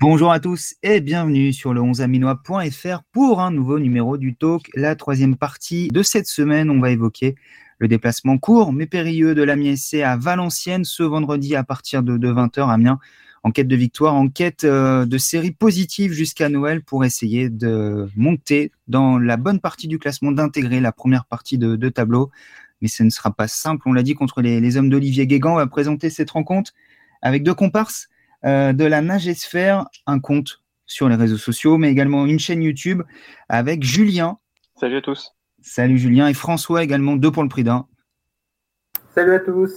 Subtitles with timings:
[0.00, 4.70] Bonjour à tous et bienvenue sur le 11aminois.fr pour un nouveau numéro du Talk.
[4.76, 7.34] La troisième partie de cette semaine, on va évoquer
[7.78, 12.16] le déplacement court mais périlleux de l'Amiens SC à Valenciennes ce vendredi à partir de,
[12.16, 12.70] 20h.
[12.70, 13.00] Amiens
[13.42, 18.08] en quête de victoire, en quête euh, de série positive jusqu'à Noël pour essayer de
[18.14, 22.30] monter dans la bonne partie du classement, d'intégrer la première partie de, tableau.
[22.82, 25.54] Mais ce ne sera pas simple, on l'a dit, contre les, les hommes d'Olivier Guégan.
[25.54, 26.72] On va présenter cette rencontre
[27.20, 28.08] avec deux comparses.
[28.44, 33.02] Euh, de la Magesphère, un compte sur les réseaux sociaux, mais également une chaîne YouTube
[33.48, 34.38] avec Julien.
[34.76, 35.32] Salut à tous.
[35.60, 37.86] Salut Julien et François également, deux pour le prix d'un.
[39.14, 39.72] Salut à tous.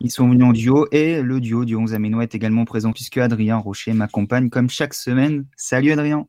[0.00, 3.18] Ils sont venus en duo et le duo du 11 Aménois est également présent puisque
[3.18, 5.46] Adrien Rocher m'accompagne comme chaque semaine.
[5.56, 6.26] Salut Adrien.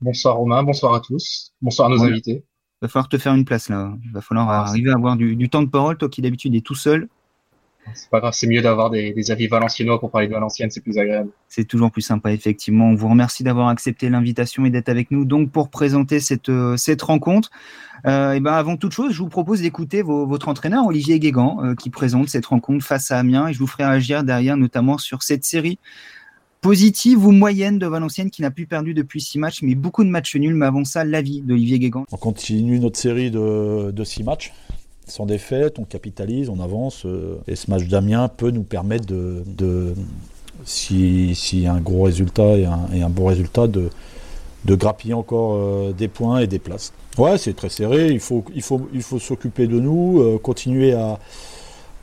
[0.00, 1.52] Bonsoir Romain, bonsoir à tous.
[1.62, 2.44] Bonsoir à nos invités.
[2.44, 3.96] Il va falloir te faire une place là.
[4.04, 6.54] Il va falloir ah, arriver à avoir du, du, temps de parole, toi qui d'habitude
[6.56, 7.08] es tout seul.
[7.94, 10.98] C'est pas grave, c'est mieux d'avoir des, avis valenciennois pour parler de Valenciennes, c'est plus
[10.98, 11.30] agréable.
[11.48, 12.86] C'est toujours plus sympa, effectivement.
[12.86, 16.76] On vous remercie d'avoir accepté l'invitation et d'être avec nous donc pour présenter cette, euh,
[16.76, 17.50] cette rencontre.
[18.06, 21.74] Euh, et ben avant toute chose, je vous propose d'écouter votre entraîneur Olivier Guégan euh,
[21.74, 25.22] qui présente cette rencontre face à Amiens et je vous ferai agir derrière notamment sur
[25.22, 25.78] cette série
[26.62, 30.08] positive ou moyenne de Valenciennes qui n'a plus perdu depuis six matchs, mais beaucoup de
[30.08, 30.54] matchs nuls.
[30.54, 32.04] Mais avant ça, l'avis d'Olivier Guégan.
[32.10, 34.52] On continue notre série de, de six matchs
[35.06, 37.04] sans défaite, on capitalise, on avance.
[37.04, 39.94] Euh, et ce match d'Amiens peut nous permettre de,
[40.64, 43.90] si, si, un gros résultat et un, bon résultat, de,
[44.66, 46.92] grappiller encore euh, des points et des places.
[47.18, 48.10] Ouais, c'est très serré.
[48.10, 51.18] Il faut, il faut, il faut s'occuper de nous, euh, continuer à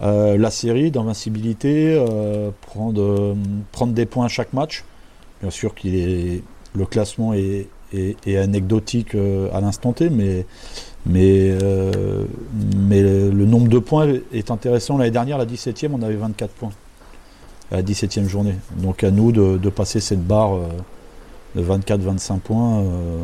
[0.02, 2.02] la série d'invincibilité,
[2.62, 3.36] prendre,
[3.74, 4.86] prendre des points à chaque match.
[5.42, 6.42] Bien sûr est
[6.74, 7.68] le classement est
[8.38, 10.46] anecdotique à l'instant T, mais
[11.06, 12.26] mais, euh,
[12.76, 14.98] mais le nombre de points est intéressant.
[14.98, 16.72] L'année dernière, la 17e, on avait 24 points
[17.72, 18.56] à la 17e journée.
[18.78, 20.68] Donc à nous de, passer cette barre euh,
[21.56, 23.24] de 24-25 points euh,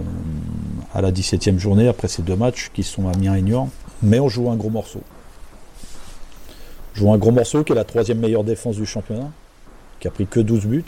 [0.93, 3.67] à la 17e journée après ces deux matchs qui sont Amiens et Niort.
[4.01, 5.01] Mais on joue un gros morceau.
[6.95, 9.29] On joue un gros morceau qui est la troisième meilleure défense du championnat,
[9.99, 10.83] qui a pris que 12 buts.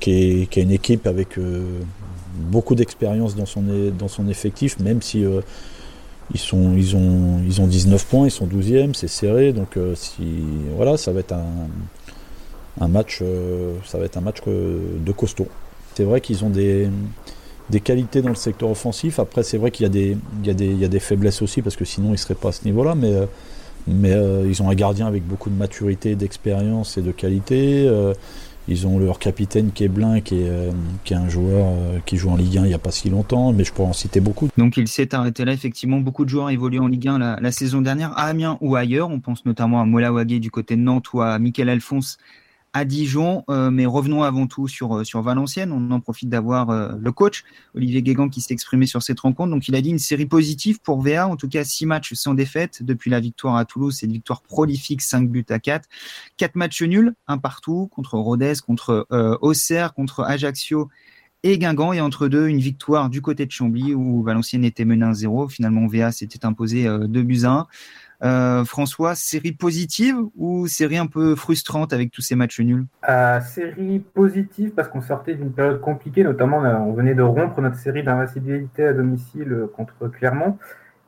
[0.00, 1.38] qui, est, une équipe avec
[2.34, 3.62] beaucoup d'expérience dans son,
[3.98, 5.40] dans son effectif, même si euh,
[6.32, 9.52] ils, sont, ils, ont, ils ont 19 points, ils sont 12e, c'est serré.
[9.52, 10.22] Donc euh, si,
[10.76, 11.46] voilà, ça va être un,
[12.80, 15.48] un match, euh, ça va être un match de costaud.
[15.94, 16.88] C'est vrai qu'ils ont des,
[17.68, 19.18] des qualités dans le secteur offensif.
[19.18, 21.84] Après, c'est vrai qu'il y, a des, y, y a des faiblesses aussi, parce que
[21.84, 22.94] sinon ils ne seraient pas à ce niveau-là.
[22.94, 23.12] Mais,
[23.88, 24.14] mais
[24.46, 27.88] ils ont un gardien avec beaucoup de maturité, d'expérience et de qualité.
[28.68, 30.70] Ils ont leur capitaine qui est Blin, qui est, euh,
[31.04, 33.10] qui est un joueur euh, qui joue en Ligue 1 il n'y a pas si
[33.10, 34.48] longtemps, mais je pourrais en citer beaucoup.
[34.56, 36.00] Donc il s'est arrêté là, effectivement.
[36.00, 39.10] Beaucoup de joueurs évoluent en Ligue 1 la, saison dernière, à Amiens ou ailleurs.
[39.10, 42.18] On pense notamment à Mola du côté de Nantes ou à Michael Alphonse
[42.72, 43.44] à Dijon.
[43.48, 45.72] Euh, mais revenons avant tout sur, euh, sur Valenciennes.
[45.72, 47.44] On en profite d'avoir euh, le coach,
[47.74, 49.50] Olivier Guégan, qui s'est exprimé sur cette rencontre.
[49.50, 51.28] Donc, il a dit une série positive pour VA.
[51.28, 53.96] En tout cas, six matchs sans défaite depuis la victoire à Toulouse.
[53.98, 55.88] C'est une victoire prolifique, 5 buts à 4.
[56.36, 59.06] Quatre matchs nuls, un partout, contre Rodez, contre
[59.40, 60.88] Auxerre, contre Ajaccio
[61.42, 61.92] et Guingamp.
[61.92, 65.50] Et entre deux, une victoire du côté de Chambly où Valenciennes était mené 1-0.
[65.50, 67.66] Finalement, VA s'était imposé 2 buts à 1.
[68.22, 72.84] Euh, François, série positive ou série un peu frustrante avec tous ces matchs nuls?
[73.08, 77.76] Euh, Série positive parce qu'on sortait d'une période compliquée, notamment on venait de rompre notre
[77.76, 80.58] série d'invincibilité à domicile contre Clermont.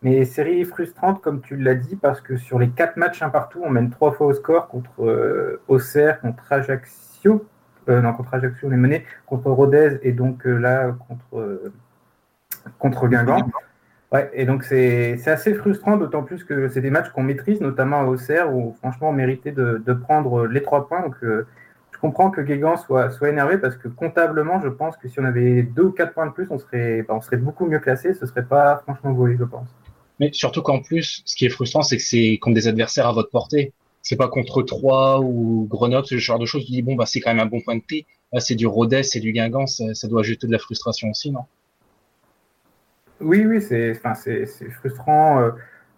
[0.03, 3.61] Mais série frustrante, comme tu l'as dit, parce que sur les quatre matchs un partout,
[3.63, 7.47] on mène trois fois au score contre euh, Auxerre, contre Ajaccio.
[7.87, 11.61] non, contre Ajaccio, on est mené contre Rodez et donc là contre,
[12.79, 13.51] contre Guingamp.
[14.13, 18.01] Ouais, et donc c'est assez frustrant, d'autant plus que c'est des matchs qu'on maîtrise, notamment
[18.01, 21.01] à Auxerre, où franchement on méritait de, prendre les trois points.
[21.01, 21.47] Donc euh,
[21.93, 25.25] je comprends que Guégan soit, soit énervé parce que comptablement, je pense que si on
[25.25, 28.13] avait deux ou quatre points de plus, on serait, bah, on serait beaucoup mieux classé.
[28.13, 29.69] Ce serait pas franchement volé, je pense.
[30.21, 33.13] Mais surtout qu'en plus, ce qui est frustrant, c'est que c'est contre des adversaires à
[33.13, 33.73] votre portée.
[34.03, 36.67] C'est pas contre Troyes ou Grenoble, ce genre de choses.
[36.67, 38.05] Tu dis bon bah c'est quand même un bon point de thé.
[38.31, 41.31] Là c'est du Rodez, c'est du Guingamp, ça, ça doit ajouter de la frustration aussi,
[41.31, 41.45] non?
[43.23, 43.95] Oui, oui, c'est
[44.71, 45.41] frustrant.
[45.41, 45.51] Euh.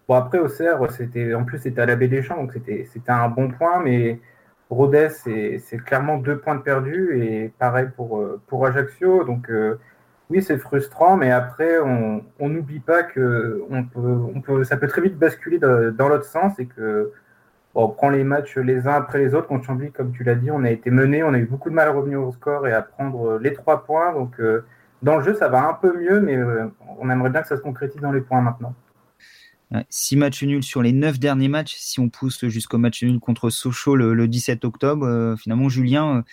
[0.07, 3.27] Bon, après, Auxerre, c'était, en plus, c'était à la baie des Champs, donc c'était un
[3.29, 4.19] bon point, mais
[4.69, 9.23] Rodez, c'est clairement deux points de perdu, et pareil pour, euh, pour Ajaccio.
[9.23, 9.79] Donc, euh,
[10.29, 14.87] oui, c'est frustrant, mais après, on n'oublie pas que on peut, on peut, ça peut
[14.87, 17.11] très vite basculer dans l'autre sens, et que
[17.75, 19.47] on prend les matchs les uns après les autres.
[19.47, 21.75] Contre Chambly, comme tu l'as dit, on a été mené, on a eu beaucoup de
[21.75, 24.13] mal à revenir au score et à prendre les trois points.
[24.13, 24.39] Donc,
[25.01, 26.67] dans le jeu, ça va un peu mieux, mais euh,
[26.99, 28.73] on aimerait bien que ça se concrétise dans les points maintenant.
[29.89, 31.75] six matchs nuls sur les neuf derniers matchs.
[31.77, 36.23] Si on pousse jusqu'au match nul contre Sochaux le, 17 octobre, finalement, Julien,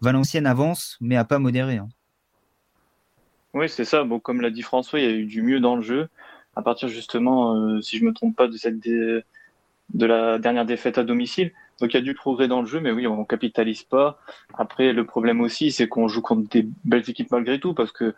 [0.00, 1.76] Valenciennes avance, mais a pas modéré.
[1.76, 1.88] Hein.
[3.54, 4.04] Oui, c'est ça.
[4.04, 6.08] Bon, comme l'a dit François, il y a eu du mieux dans le jeu.
[6.56, 8.78] À partir justement, si je me trompe pas, de cette
[9.94, 11.52] de la dernière défaite à domicile.
[11.80, 14.18] Donc il y a du progrès dans le jeu, mais oui, on capitalise pas.
[14.54, 18.14] Après, le problème aussi, c'est qu'on joue contre des belles équipes malgré tout, parce que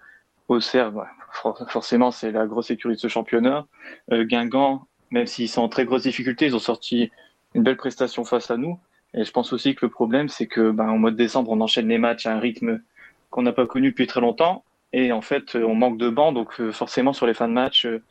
[0.49, 1.09] Auxerre, bah,
[1.69, 3.67] forcément, c'est la grosse écurie de ce championnat.
[4.11, 7.11] Euh, Guingamp, même s'ils sont en très grosse difficulté, ils ont sorti
[7.55, 8.79] une belle prestation face à nous.
[9.14, 11.61] Et je pense aussi que le problème, c'est que ben, au mois de décembre, on
[11.61, 12.81] enchaîne les matchs à un rythme
[13.31, 14.65] qu'on n'a pas connu depuis très longtemps.
[14.93, 17.87] Et en fait, on manque de bancs, donc euh, forcément, sur les fins de match,
[17.87, 18.03] euh,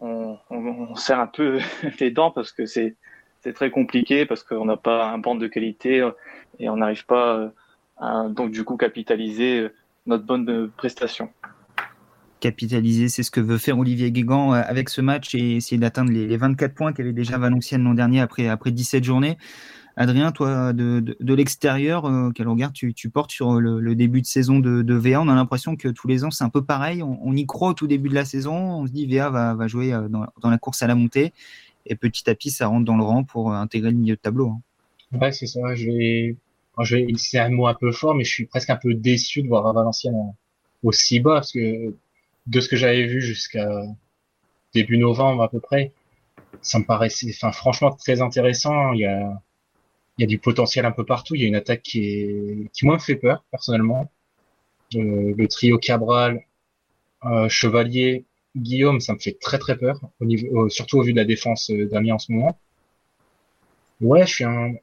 [0.00, 0.56] on, on,
[0.90, 1.58] on serre un peu
[2.00, 2.96] les dents parce que c'est
[3.40, 6.10] c'est très compliqué parce qu'on n'a pas un banc de qualité euh,
[6.58, 7.48] et on n'arrive pas euh,
[7.98, 9.74] à donc du coup capitaliser euh,
[10.06, 11.30] notre bonne prestation.
[12.40, 16.36] Capitaliser, c'est ce que veut faire Olivier Guégan avec ce match et essayer d'atteindre les
[16.36, 19.36] 24 points qu'avait déjà Valenciennes l'an dernier après, après 17 journées.
[19.96, 24.94] Adrien, toi, de, de, l'extérieur, quel regard tu, portes sur le, début de saison de,
[24.94, 27.02] VA On a l'impression que tous les ans, c'est un peu pareil.
[27.02, 28.54] On, y croit au tout début de la saison.
[28.54, 31.32] On se dit VA va, va jouer dans, la course à la montée
[31.86, 34.20] et petit à petit, ça rentre dans le rang pour euh, intégrer le milieu de
[34.20, 34.50] tableau.
[34.50, 35.18] Hein.
[35.18, 35.74] Ouais, c'est ça.
[35.74, 36.36] Je vais,
[36.80, 39.42] je vais, c'est un mot un peu fort, mais je suis presque un peu déçu
[39.42, 40.34] de voir Valenciennes
[40.82, 41.94] aussi bas parce que
[42.46, 43.82] de ce que j'avais vu jusqu'à
[44.74, 45.92] début novembre à peu près,
[46.62, 48.92] ça me paraissait, enfin, franchement très intéressant.
[48.92, 49.42] Il y a,
[50.18, 51.34] il y a du potentiel un peu partout.
[51.34, 54.10] Il y a une attaque qui est, qui moi me fait peur personnellement.
[54.94, 56.40] Euh, le trio Cabral,
[57.24, 58.24] euh, Chevalier,
[58.56, 61.70] Guillaume, ça me fait très très peur, au niveau, surtout au vu de la défense
[61.70, 62.58] euh, d'Amiens en ce moment.
[64.00, 64.74] Ouais, je suis un,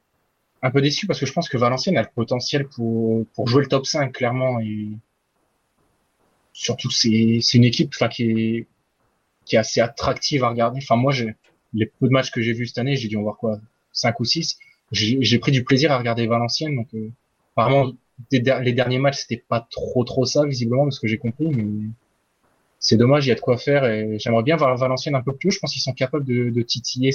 [0.62, 3.62] un peu déçu parce que je pense que Valenciennes a le potentiel pour, pour jouer
[3.62, 4.60] le top 5, clairement.
[4.60, 4.88] Et
[6.52, 8.66] surtout, c'est, une équipe qui, est,
[9.44, 10.80] qui est assez attractive à regarder.
[10.82, 11.12] Enfin, moi,
[11.72, 13.58] les peu de matchs que j'ai vus cette année, j'ai dû en voir quoi
[13.92, 14.58] 5 ou 6.
[14.92, 16.76] J'ai, j'ai pris du plaisir à regarder Valenciennes.
[16.76, 17.10] Donc, euh,
[17.54, 17.92] apparemment,
[18.30, 21.48] les derniers matchs, c'était pas trop trop ça, visiblement, de ce que j'ai compris.
[21.48, 21.88] Mais
[22.86, 25.34] c'est dommage, il y a de quoi faire et j'aimerais bien voir Valenciennes un peu
[25.34, 25.50] plus haut.
[25.50, 27.10] Je pense qu'ils sont capables de, titiller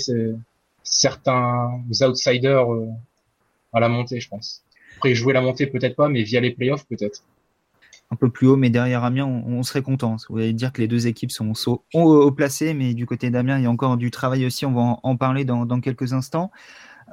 [0.83, 2.87] certains outsiders euh,
[3.71, 4.63] à la montée, je pense.
[4.97, 7.23] Après, jouer la montée, peut-être pas, mais via les playoffs, peut-être.
[8.11, 10.17] Un peu plus haut, mais derrière Amiens, on, serait content.
[10.29, 13.57] Vous allez dire que les deux équipes sont au, haut placées, mais du côté d'Amiens,
[13.57, 14.65] il y a encore du travail aussi.
[14.65, 16.51] On va en, parler dans quelques instants.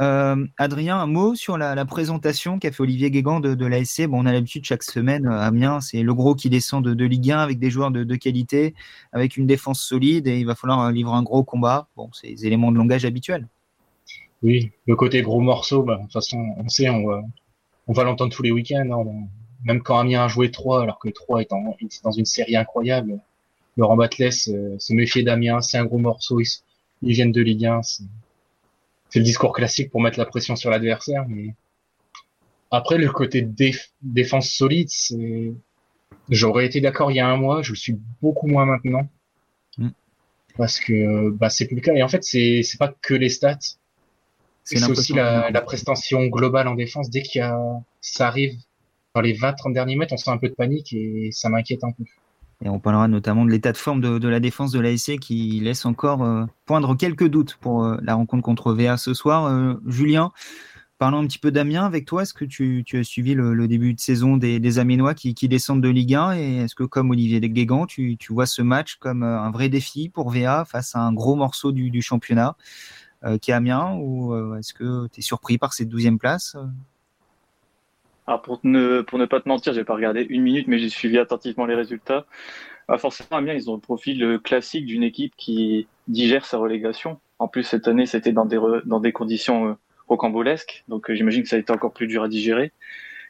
[0.01, 4.07] Euh, Adrien, un mot sur la, présentation qu'a fait Olivier Guégan de, de l'ASC.
[4.07, 7.33] Bon, on a l'habitude chaque semaine euh, Amiens, c'est le gros qui descend de, Ligue
[7.33, 8.75] 1 avec des joueurs de, qualité,
[9.13, 11.89] avec une défense solide et il va falloir euh, livrer un gros combat.
[11.97, 13.49] Bon, c'est des éléments de langage habituels.
[14.43, 17.23] Oui, le côté gros morceau, bah, de toute façon, on sait, on va,
[17.89, 18.89] on va l'entendre tous les week-ends.
[18.93, 19.27] Hein.
[19.65, 21.51] même quand Amiens a joué 3, alors que 3 est,
[22.05, 23.19] dans une série incroyable,
[23.77, 26.47] Laurent Batles se méfier d'Amiens, c'est un gros morceau, ils,
[27.03, 27.81] ils viennent de Ligue 1
[29.09, 31.25] c'est le discours classique pour mettre la pression sur l'adversaire.
[31.29, 31.55] Mais
[32.71, 33.47] après, le côté
[34.03, 35.53] défense solide, c'est,
[36.29, 39.09] j'aurais été d'accord il y a un mois, je suis beaucoup moins maintenant.
[39.79, 39.89] Mm.
[40.57, 41.95] Parce que, bah, c'est plus le cas.
[41.95, 43.59] Et en fait, c'est, c'est pas que les stats.
[44.65, 47.09] C'est aussi la, la prestation globale en défense.
[47.09, 47.59] Dès qu'il y a,
[48.03, 48.59] ça arrive
[49.15, 51.93] dans les 20-30 derniers mètres, on sent un peu de panique et ça m'inquiète un
[51.93, 52.05] peu.
[52.65, 55.87] Et on parlera notamment de l'état de forme de, la défense de l'ASC qui laisse
[55.87, 59.47] encore euh, poindre quelques doutes pour euh, la rencontre contre VA ce soir.
[59.47, 60.33] Euh, Julien,
[60.99, 62.23] parlons un petit peu d'Amiens avec toi.
[62.23, 66.15] Est-ce que tu, as suivi le, début de saison des, des qui, descendent de Ligue
[66.15, 69.69] 1 et est-ce que comme Olivier Guégan, tu, tu vois ce match comme un vrai
[69.69, 72.57] défi pour VA face à un gros morceau du, championnat
[73.41, 76.57] qui est Amiens ou est-ce que tu es surpris par cette douzième place
[78.37, 81.75] pour ne, pas te mentir, j'ai pas regardé une minute, mais j'ai suivi attentivement les
[81.75, 82.27] résultats.
[82.87, 87.21] Bah forcément, Amiens, ils ont le profil euh, classique d'une équipe qui digère sa relégation.
[87.39, 89.75] En plus, cette année, c'était dans des, conditions euh,
[90.09, 92.73] rocambolesques, donc euh, j'imagine que ça a été encore plus dur à digérer.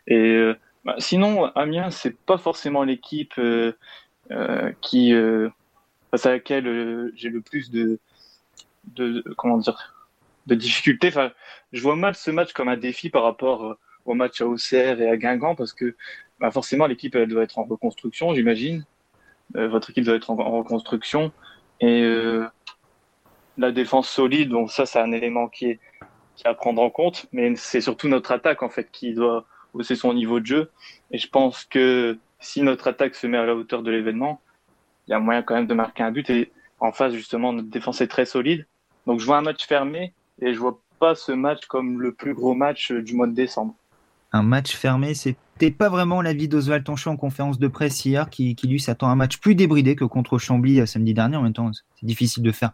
[0.06, 0.40] Et
[0.84, 5.12] bah, sinon, Amiens, c'est pas forcément l'équipe euh, qui
[6.10, 7.98] face à laquelle j'ai le plus de,
[8.94, 9.94] de comment dire
[10.46, 11.08] de difficultés.
[11.08, 11.30] Enfin,
[11.72, 13.76] je vois mal ce match comme un défi par rapport
[14.08, 15.94] au match à Auxerre et à Guingamp parce que
[16.40, 18.84] bah, forcément l'équipe elle doit être en reconstruction, j'imagine.
[19.56, 21.32] Euh, votre équipe doit être en, reconstruction
[21.80, 22.46] et euh,
[23.56, 25.80] la défense solide, donc ça c'est un élément qui est,
[26.36, 29.96] qui à prendre en compte, mais c'est surtout notre attaque en fait qui doit hausser
[29.96, 30.70] son niveau de jeu.
[31.10, 34.40] Et je pense que si notre attaque se met à la hauteur de l'événement,
[35.06, 36.28] il y a moyen quand même de marquer un but.
[36.30, 38.66] Et en face justement notre défense est très solide.
[39.06, 42.34] Donc je vois un match fermé et je vois pas ce match comme le plus
[42.34, 43.74] gros match du mois de décembre.
[44.30, 48.54] Un match fermé, c'était pas vraiment l'avis d'Oswald Tonchon en conférence de presse hier, qui,
[48.62, 51.36] lui s'attend à un match plus débridé que contre Chambly euh, samedi dernier.
[51.36, 52.72] En même temps, c'est difficile de faire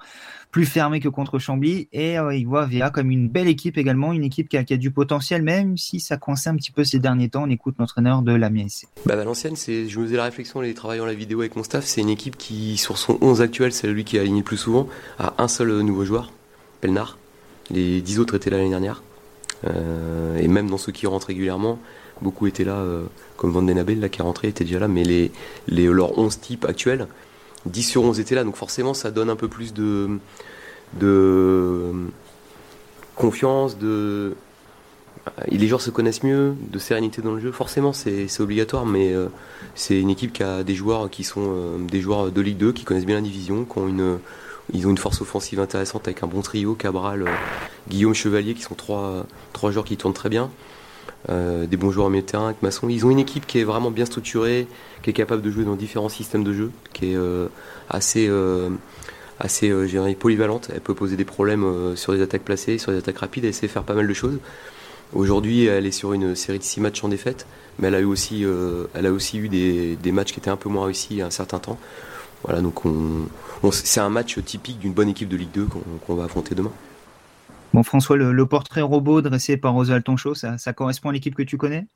[0.51, 1.89] plus fermé que contre Chambly.
[1.93, 4.91] Et euh, il voit VA comme une belle équipe également, une équipe qui a, du
[4.91, 7.45] potentiel, même si ça coinçait un petit peu ces derniers temps.
[7.45, 8.89] On écoute l'entraîneur de la SC.
[9.07, 12.01] Bah, Valenciennes, je me faisais la réflexion en travaillant la vidéo avec mon staff, c'est
[12.01, 14.89] une équipe qui, sur son 11 actuel, c'est lui qui a aligné le plus souvent,
[15.21, 16.33] a un seul nouveau joueur,
[16.81, 17.17] Pelnard.
[17.71, 19.03] Les 10 autres étaient là l'année dernière.
[19.67, 21.79] Euh, et même dans ceux qui rentrent régulièrement,
[22.21, 23.05] beaucoup étaient là, euh,
[23.37, 25.31] comme Van là, qui est rentré, était déjà là, mais les,
[25.69, 27.07] leurs 11 types actuels,
[27.67, 30.19] 10 sur 11 étaient là, donc forcément ça donne un peu plus de,
[30.95, 31.93] de
[33.15, 34.35] confiance, de...
[35.51, 39.29] Les joueurs se connaissent mieux, de sérénité dans le jeu, forcément c'est obligatoire, mais euh,
[39.75, 42.85] c'est une équipe qui a des joueurs qui sont des joueurs de Ligue 2, qui
[42.85, 44.19] connaissent bien la division, qui ont une,
[44.73, 47.31] ils ont une force offensive intéressante avec un bon trio, Cabral, euh,
[47.89, 50.51] Guillaume Chevalier, qui sont trois, trois joueurs qui tournent très bien.
[51.31, 52.89] Euh, des bons joueurs au milieu de terrain avec Masson.
[52.89, 54.67] Ils ont une équipe qui est vraiment bien structurée,
[55.03, 57.49] qui est capable de jouer dans différents systèmes de jeu, qui est euh,
[57.91, 58.29] assez,
[60.19, 60.71] polyvalente.
[60.73, 63.69] Elle peut poser des problèmes sur des attaques placées, sur des attaques rapides, elle sait
[63.69, 64.39] faire pas mal de choses.
[65.13, 67.47] Aujourd'hui, elle est sur une série de six matchs en défaite,
[67.79, 68.45] mais elle a eu aussi,
[68.95, 71.31] elle a aussi eu des, des matchs qui étaient un peu moins réussis à un
[71.31, 71.79] certain temps.
[72.45, 73.27] Voilà, donc on,
[73.71, 75.67] c'est un match typique d'une bonne équipe de Ligue 2
[76.07, 76.73] qu'on va affronter demain.
[77.73, 81.43] Bon, François, le, portrait robot dressé par Oswald Tonchot, ça, ça correspond à l'équipe que
[81.43, 81.87] tu connais?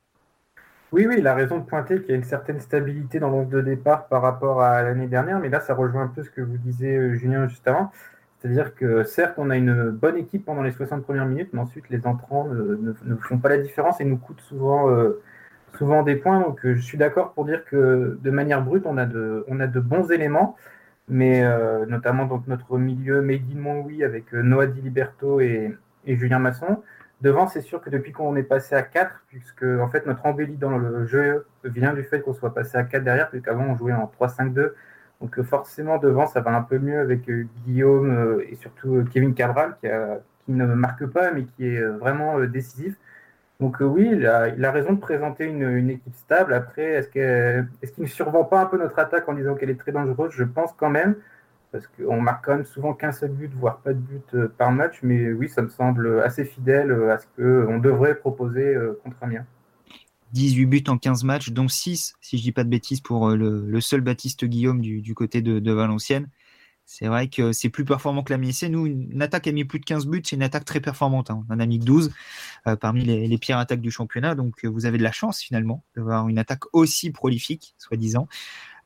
[0.90, 3.50] Oui, oui, il a raison de pointer qu'il y a une certaine stabilité dans l'once
[3.50, 6.40] de départ par rapport à l'année dernière, mais là, ça rejoint un peu ce que
[6.40, 7.92] vous disiez, euh, Julien, juste avant.
[8.38, 11.90] C'est-à-dire que certes, on a une bonne équipe pendant les 60 premières minutes, mais ensuite,
[11.90, 15.20] les entrants ne, font pas la différence et nous coûtent souvent, euh,
[15.76, 16.40] souvent des points.
[16.40, 19.60] Donc, euh, je suis d'accord pour dire que de manière brute, on a de, on
[19.60, 20.56] a de bons éléments
[21.08, 26.38] mais euh, notamment donc notre milieu Made in avec euh, Noah Di Liberto et, Julien
[26.38, 26.82] Masson.
[27.20, 30.56] Devant, c'est sûr que depuis qu'on est passé à 4, puisque en fait notre embellie
[30.56, 33.92] dans le jeu vient du fait qu'on soit passé à 4 derrière, puisqu'avant on jouait
[33.92, 34.72] en 3-5-2.
[35.20, 37.28] Donc forcément devant ça va un peu mieux avec
[37.66, 39.88] Guillaume et surtout Kevin Cabral qui,
[40.46, 42.94] qui, ne marque pas mais qui est vraiment décisif.
[43.60, 46.54] Donc euh, oui, il a, raison de présenter une, équipe stable.
[46.54, 49.90] Après, est-ce qu'il ne survend pas un peu notre attaque en disant qu'elle est très
[49.90, 50.32] dangereuse?
[50.32, 51.16] Je pense quand même,
[51.72, 54.70] parce qu'on marque quand même souvent qu'un seul but, voire pas de but euh, par
[54.70, 55.00] match.
[55.02, 59.44] Mais oui, ça me semble assez fidèle euh, à ce qu'on devrait proposer contre Amiens.
[60.34, 63.80] 18 buts en 15 matchs, dont 6, si je dis pas de bêtises, pour le,
[63.80, 66.28] seul Baptiste Guillaume du, côté de Valenciennes.
[66.90, 68.70] C'est vrai que c'est plus performant que la MSC.
[68.70, 71.30] Nous, une attaque a mis plus de 15 buts, c'est une attaque très performante.
[71.30, 71.44] Hein.
[71.50, 72.10] On en a mis 12
[72.66, 74.34] euh, parmi les, pires attaques du championnat.
[74.34, 78.26] Donc, euh, vous avez de la chance finalement d'avoir une attaque aussi prolifique, soi-disant.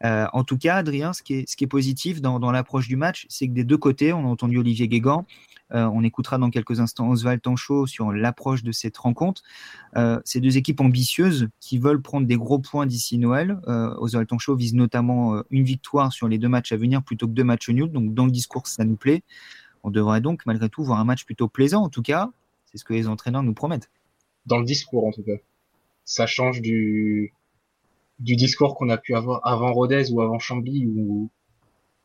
[0.05, 2.89] Euh, en tout cas, Adrien, ce qui est, ce qui est positif dans, dans l'approche
[2.89, 5.25] du match, c'est que des deux côtés, on a entendu Olivier Guégan,
[5.75, 9.43] euh, on écoutera dans quelques instants Oswald Tanchot sur l'approche de cette rencontre.
[9.97, 13.59] Euh, ces deux équipes ambitieuses qui veulent prendre des gros points d'ici Noël.
[13.69, 17.33] Euh, Oswald Tanchot vise notamment une victoire sur les deux matchs à venir plutôt que
[17.33, 17.91] deux matchs nuls.
[17.91, 19.23] Donc dans le discours, ça nous plaît.
[19.83, 22.31] On devrait donc malgré tout voir un match plutôt plaisant en tout cas.
[22.67, 23.91] C'est ce que les entraîneurs nous promettent.
[24.47, 25.37] Dans le discours en tout cas.
[26.05, 27.33] Ça change du,
[28.19, 31.31] du discours qu'on a pu avoir avant Rodez ou avant Chambly ou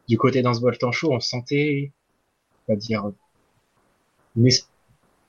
[0.08, 1.92] du côté d'un Tanchot, on sentait,
[2.68, 3.12] on va dire,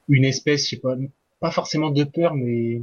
[0.08, 0.96] une, espèce, je sais pas,
[1.40, 2.82] pas forcément de peur, mais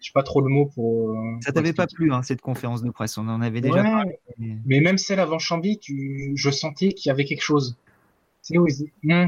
[0.00, 1.10] je sais pas trop le mot pour.
[1.10, 4.18] Euh, ça t'avait pas plu hein, cette conférence de presse, on en avait déjà parlé.
[4.38, 4.80] Mais...
[4.80, 6.32] même celle avant Chambly, tu...
[6.36, 7.76] je sentais qu'il y avait quelque chose.
[8.42, 8.66] C'est où
[9.02, 9.26] hmm,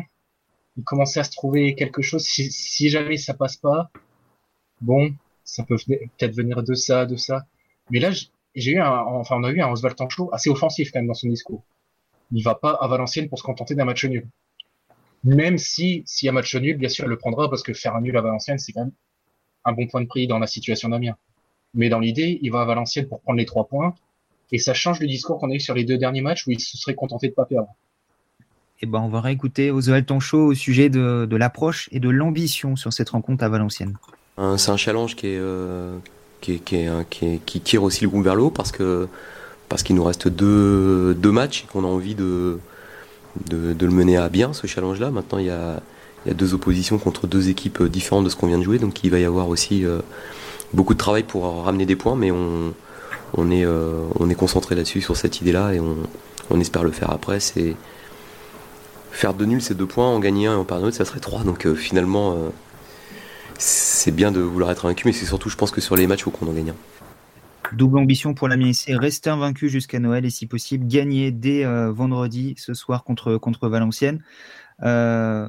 [0.76, 0.84] il...
[0.84, 2.22] commençait à se trouver quelque chose.
[2.22, 3.90] Si, jamais ça passe pas,
[4.80, 5.12] bon,
[5.44, 7.46] ça peut peut-être venir de ça, de ça.
[7.90, 8.10] Mais là,
[8.54, 11.14] j'ai eu un, enfin, on a eu un Oswald Tanchot assez offensif quand même dans
[11.14, 11.64] son discours.
[12.30, 14.28] Il va pas à Valenciennes pour se contenter d'un match nul.
[15.24, 17.94] Même si, s'il y a match nul, bien sûr, elle le prendra parce que faire
[17.94, 18.92] un nul à Valenciennes, c'est quand même
[19.64, 21.16] un bon point de prix dans la situation d'Amiens.
[21.74, 23.94] Mais dans l'idée, il va à Valenciennes pour prendre les trois points.
[24.52, 26.60] Et ça change le discours qu'on a eu sur les deux derniers matchs où il
[26.60, 27.68] se serait contenté de pas perdre.
[28.80, 32.92] Eh ben, on va réécouter Oswald Tonchot au sujet de, l'approche et de l'ambition sur
[32.92, 33.96] cette rencontre à Valenciennes.
[34.56, 35.98] C'est un challenge qui, est, euh,
[36.40, 39.08] qui, qui, tire aussi le groupe vers le haut parce que
[39.68, 42.58] parce qu'il nous reste deux, deux matchs et qu'on a envie de,
[43.46, 45.10] de, le mener à bien, ce challenge-là.
[45.10, 45.80] Maintenant, il y, a,
[46.26, 49.18] deux oppositions contre deux équipes différentes de ce qu'on vient de jouer, donc il va
[49.18, 50.00] y avoir aussi euh,
[50.74, 52.74] beaucoup de travail pour ramener des points, mais on,
[53.38, 57.40] euh, est concentré là-dessus, sur cette idée-là, et on, espère le faire après.
[57.40, 57.76] C'est
[59.10, 61.04] faire deux nuls, c'est deux points, en gagner un et en perdre un autre, ça
[61.04, 61.42] serait trois.
[61.44, 62.36] Donc euh, finalement,
[63.58, 66.20] c'est bien de vouloir être vaincu, mais c'est surtout, je pense que sur les matchs,
[66.20, 67.07] il faut qu'on en gagne un.
[67.72, 71.92] Double ambition pour la c'est rester invaincu jusqu'à Noël et si possible gagner dès euh,
[71.92, 74.22] vendredi ce soir contre, Valenciennes.
[74.82, 75.48] Euh,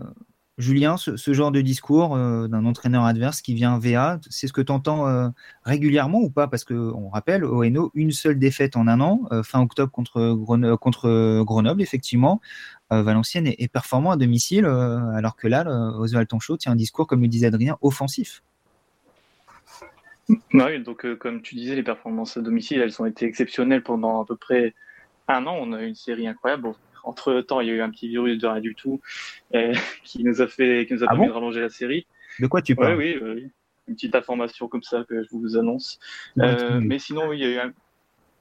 [0.57, 4.61] Julien, ce, genre de discours euh, d'un entraîneur adverse qui vient VA, c'est ce que
[4.61, 5.31] tu entends
[5.63, 6.47] régulièrement ou pas?
[6.47, 10.35] Parce qu'on rappelle, Oeno, une seule défaite en un an, fin octobre contre,
[10.75, 12.41] contre Grenoble, effectivement.
[12.91, 15.65] Valenciennes est, performant à domicile, alors que là,
[15.97, 18.41] Oswald Tonchot tient un discours, comme le disait Adrien, offensif.
[20.53, 24.25] Oui, donc comme tu disais, les performances à domicile, elles ont été exceptionnelles pendant à
[24.25, 24.75] peu près
[25.27, 25.57] un an.
[25.59, 28.37] On a eu une série incroyable entre temps, il y a eu un petit virus
[28.37, 29.01] de rien du tout
[29.55, 32.07] euh, qui nous a fait, qui nous a ah permis de rallonger la série.
[32.39, 32.97] De quoi tu parles?
[32.97, 33.49] Oui, oui,
[33.87, 35.99] une petite information comme ça que je vous annonce.
[36.37, 37.73] Euh, mais sinon, il y a eu un,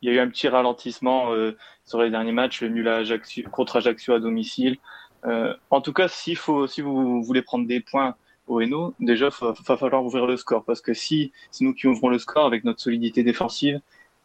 [0.02, 3.48] il y a eu un petit ralentissement euh, sur les derniers matchs, nul à Ajaccio,
[3.50, 4.76] contre Ajaccio à domicile.
[5.24, 8.14] en tout cas, s'il faut, si vous voulez prendre des points
[8.48, 10.64] au Hainaut, déjà, il va, falloir ouvrir le score.
[10.64, 13.80] Parce que si c'est nous qui ouvrons le score avec notre solidité défensive,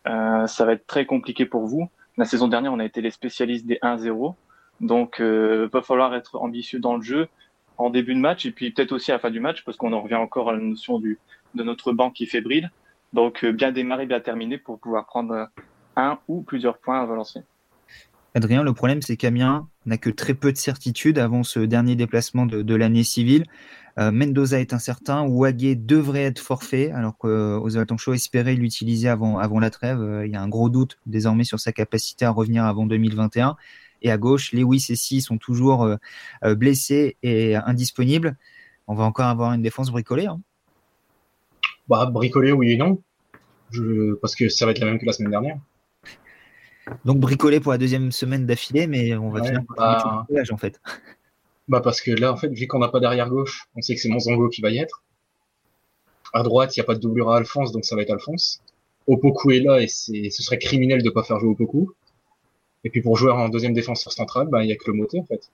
[0.05, 1.89] ça va être très compliqué pour vous.
[2.17, 4.35] La saison dernière, on a été les spécialistes des 1-0.
[4.81, 7.27] Donc, il euh, va falloir être ambitieux dans le jeu
[7.77, 9.93] en début de match et puis peut-être aussi à la fin du match parce qu'on
[9.93, 11.17] en revient encore à la notion de
[11.55, 12.71] notre banc qui est fébrile.
[13.13, 15.47] Donc, euh, bien démarrer, bien terminer pour pouvoir prendre
[15.95, 17.45] un ou plusieurs points à Valenciennes.
[18.35, 22.47] Adrien, le problème, c'est qu'Amiens n'a que très peu de certitudes avant ce dernier déplacement
[22.47, 23.45] de, l'année civile.
[23.99, 29.59] Euh, Mendoza est incertain, Ouagé devrait être forfait, alors que Toncho espérait l'utiliser avant, avant
[29.59, 30.01] la trêve.
[30.01, 33.55] Euh, il y a un gros doute désormais sur sa capacité à revenir avant 2021.
[34.01, 38.35] Et à gauche, Lewis et Si sont toujours euh, blessés et indisponibles.
[38.87, 40.25] On va encore avoir une défense bricolée.
[40.25, 40.41] Hein.
[41.87, 42.99] Bah, bricolée, oui et non.
[44.21, 45.57] Parce que ça va être la même que la semaine dernière.
[47.05, 50.41] Donc bricolé pour la deuxième semaine d'affilée, mais on va ouais, finir par bah...
[50.51, 50.81] en fait.
[51.67, 54.01] Bah parce que là, en fait, vu qu'on n'a pas d'arrière gauche, on sait que
[54.01, 55.03] c'est Monzango qui va y être.
[56.33, 58.61] À droite, il n'y a pas de doublure à Alphonse, donc ça va être Alphonse.
[59.07, 61.93] Opoku est là et ce serait criminel de ne pas faire jouer Opoku.
[62.83, 65.19] Et puis pour jouer en deuxième défenseur central, bah, il n'y a que le moté
[65.19, 65.49] en fait.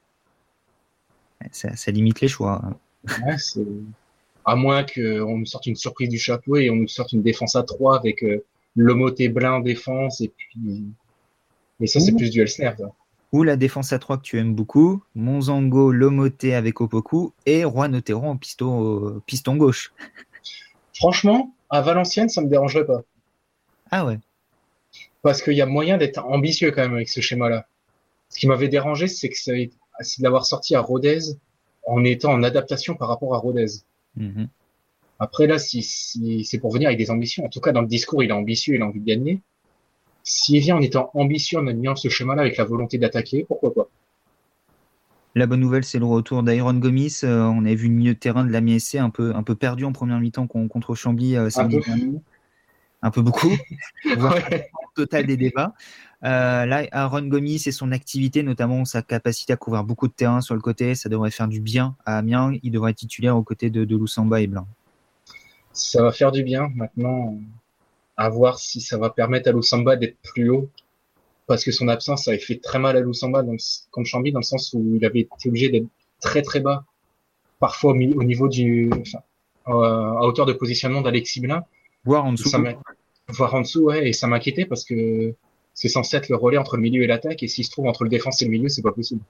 [1.52, 2.62] Ça, limite les choix.
[3.04, 3.36] Ouais,
[4.46, 7.56] à moins qu'on nous sorte une surprise du chapeau et on nous sorte une défense
[7.56, 8.44] à 3 avec euh,
[8.76, 10.84] le moté blanc défense et puis
[11.80, 12.72] mais ça, c'est plus du Elsner.
[13.32, 17.96] Ou la défense à 3 que tu aimes beaucoup, Monzango, Lomoté avec Opoku et Juan
[17.96, 19.94] Otero en piston, piston gauche.
[20.96, 23.02] Franchement, à Valenciennes, ça me dérangerait pas.
[23.92, 24.20] Ah ouais.
[25.22, 27.68] Parce qu'il y a moyen d'être ambitieux quand même avec ce schéma-là.
[28.30, 29.72] Ce qui m'avait dérangé, c'est que c'est
[30.20, 31.20] d'avoir sorti à Rodez
[31.86, 33.68] en étant en adaptation par rapport à Rodez.
[34.16, 34.48] Mhm.
[35.20, 37.88] Après là, si, si c'est pour venir avec des ambitions, en tout cas dans le
[37.88, 39.42] discours, il est ambitieux, il a envie de gagner.
[40.24, 43.90] S'il vient en étant ambitieux, en alignant ce schéma-là avec la volonté d'attaquer, pourquoi pas?
[45.36, 47.20] La bonne nouvelle, c'est le retour d'Iron Gomis.
[47.24, 49.56] Euh, on a vu une milieu de terrain de la MSC un peu, un peu
[49.56, 52.18] perdu en première mi-temps contre Chambly euh, samedi un peu.
[53.02, 53.52] Un peu beaucoup.
[54.96, 55.74] total des débats.
[56.24, 60.42] Euh, là, Aaron Gomis et son activité, notamment sa capacité à couvrir beaucoup de terrain
[60.42, 62.52] sur le côté, ça devrait faire du bien à Amiens.
[62.64, 64.68] Il devrait être titulaire aux côtés de, de et Blanc.
[65.72, 66.70] Ça va faire du bien.
[66.76, 67.38] Maintenant,
[68.20, 70.70] à voir si ça va permettre à Lusamba d'être plus haut.
[71.48, 73.44] Parce que son absence avait fait très mal à Lusamba
[73.92, 75.88] contre Chambly, dans le sens où il avait été obligé d'être
[76.20, 76.84] très très bas.
[77.60, 79.20] Parfois au niveau du, enfin,
[79.66, 81.64] à hauteur de positionnement d'Alexis Blin.
[82.04, 82.52] Voir en dessous.
[83.30, 85.34] voir en dessous, ouais, et ça m'inquiétait parce que
[85.74, 88.04] c'est censé être le relais entre le milieu et l'attaque, et s'il se trouve entre
[88.04, 89.22] le défense et le milieu, c'est pas possible.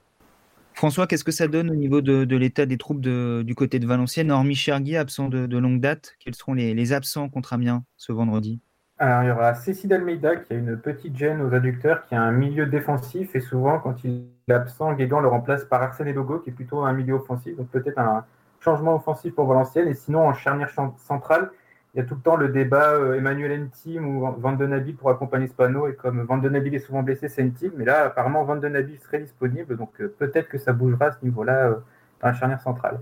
[0.74, 4.32] François, qu'est-ce que ça donne au niveau de, l'état des troupes du côté de Valenciennes
[4.32, 8.58] Hormis Chergui, absent de, longue date, quels seront les, les absents contre Amiens ce vendredi?
[9.02, 12.20] Alors, il y aura Cécile Almeida qui a une petite gêne aux adducteurs, qui a
[12.20, 16.38] un milieu défensif et souvent, quand il est absent, Guégan le remplace par Arsène Edogo
[16.40, 17.56] qui est plutôt un milieu offensif.
[17.56, 18.26] Donc, peut-être un
[18.60, 19.88] changement offensif pour Valenciennes.
[19.88, 21.50] Et sinon, en charnière centrale,
[21.94, 25.08] il y a tout le temps le débat euh, Emmanuel Ntim ou Van Den pour
[25.08, 25.88] accompagner Spano.
[25.88, 27.70] Et comme Van Den est souvent blessé, c'est Ntim.
[27.78, 29.78] Mais là, apparemment, Van Den serait disponible.
[29.78, 31.74] Donc, euh, peut-être que ça bougera à ce niveau-là euh,
[32.20, 33.00] dans la charnière centrale.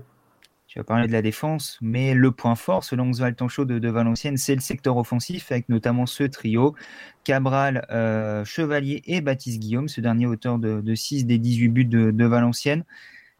[0.69, 4.37] Tu as parlé de la défense, mais le point fort, selon Oswald Tanchot de, Valenciennes,
[4.37, 6.75] c'est le secteur offensif, avec notamment ce trio,
[7.23, 12.25] Cabral, euh, Chevalier et Baptiste Guillaume, ce dernier auteur de, 6 des 18 buts de,
[12.25, 12.83] Valenciennes.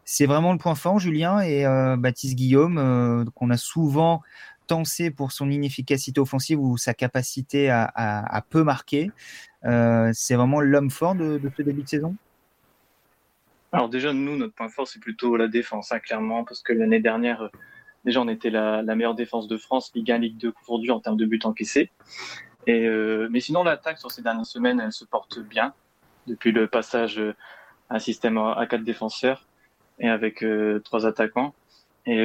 [0.04, 4.22] C'est vraiment le point fort, Julien, et euh, Baptiste Guillaume, euh, qu'on a souvent
[4.66, 9.12] tensé pour son inefficacité offensive ou sa capacité à, peu marquer.
[9.62, 12.16] c'est vraiment l'homme fort de ce début de saison?
[13.72, 16.98] Alors déjà, nous, notre point fort, c'est plutôt la défense, hein, clairement, parce que l'année
[17.00, 17.48] dernière, euh,
[18.04, 21.16] déjà, on était la, meilleure défense de France, Ligue 1, Ligue 2 aujourd'hui en termes
[21.16, 21.90] de buts encaissés.
[22.66, 25.72] Et, euh, mais sinon, l'attaque sur ces dernières semaines, elle se porte bien
[26.26, 27.34] depuis le passage euh,
[27.88, 29.46] à un système à quatre défenseurs
[29.98, 30.44] et avec
[30.84, 31.54] trois attaquants.
[32.06, 32.24] Et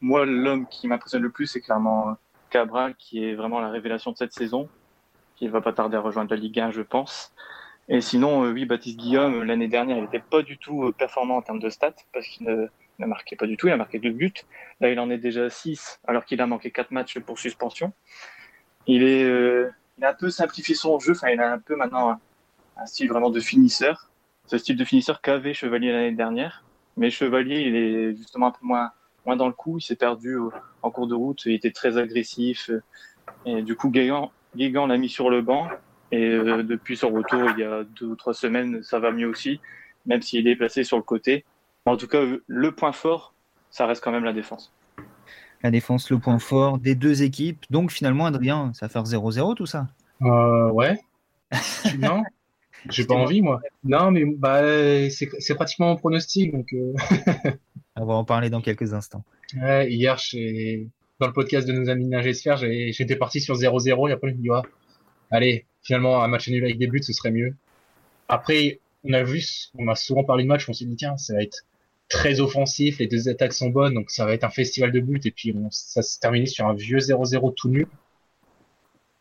[0.00, 2.16] moi, l'homme qui m'impressionne le plus, c'est clairement
[2.48, 4.68] Cabral, qui est vraiment la révélation de cette saison,
[5.36, 7.32] qui va pas tarder à rejoindre la Ligue 1, je pense.
[7.92, 11.58] Et sinon, oui, Baptiste Guillaume, l'année dernière, il n'était pas du tout performant en termes
[11.58, 13.66] de stats parce qu'il ne, marquait pas du tout.
[13.66, 14.32] Il a marqué deux buts.
[14.80, 17.92] Là, il en est déjà 6 alors qu'il a manqué quatre matchs pour suspension.
[18.86, 19.22] Il, est,
[19.98, 21.12] il a un peu simplifié son jeu.
[21.12, 22.16] Enfin, il a un peu maintenant
[22.76, 24.08] un, style vraiment de finisseur.
[24.46, 26.62] Ce style de finisseur qu'avait Chevalier l'année dernière.
[26.96, 28.92] Mais Chevalier, il est justement un peu moins,
[29.26, 29.78] moins dans le coup.
[29.78, 30.38] Il s'est perdu
[30.82, 31.44] en cours de route.
[31.44, 32.70] Il était très agressif.
[33.46, 35.68] Et du coup, Guégan l'a mis sur le banc.
[36.12, 39.28] Et euh, depuis son retour, il y a deux ou trois semaines, ça va mieux
[39.28, 39.60] aussi,
[40.06, 41.44] même s'il est placé sur le côté.
[41.86, 43.34] En tout cas, le point fort,
[43.70, 44.72] ça reste quand même la défense.
[45.62, 47.64] La défense, le point fort des deux équipes.
[47.70, 49.88] Donc finalement, Adrien, ça va faire 0-0 tout ça?
[50.22, 50.98] Euh, Ouais.
[51.98, 52.22] non
[52.88, 53.60] J'ai pas envie, moi.
[53.84, 54.62] Non, mais bah,
[55.10, 56.52] c'est pratiquement mon pronostic.
[56.52, 56.92] Donc, euh...
[57.96, 59.24] On va en parler dans quelques instants.
[59.60, 60.16] Ouais, hier,
[61.18, 64.40] dans le podcast de nos amis Ningesphère, j'étais parti sur 0-0 et après, je me
[64.40, 64.48] dis,
[65.30, 67.54] allez, finalement, un match nul avec des buts, ce serait mieux.
[68.28, 69.42] Après, on a vu,
[69.74, 71.64] on a souvent parlé de match, on s'est dit, tiens, ça va être
[72.08, 75.20] très offensif, les deux attaques sont bonnes, donc ça va être un festival de buts,
[75.24, 77.86] et puis ça se termine sur un vieux 0-0 tout nul.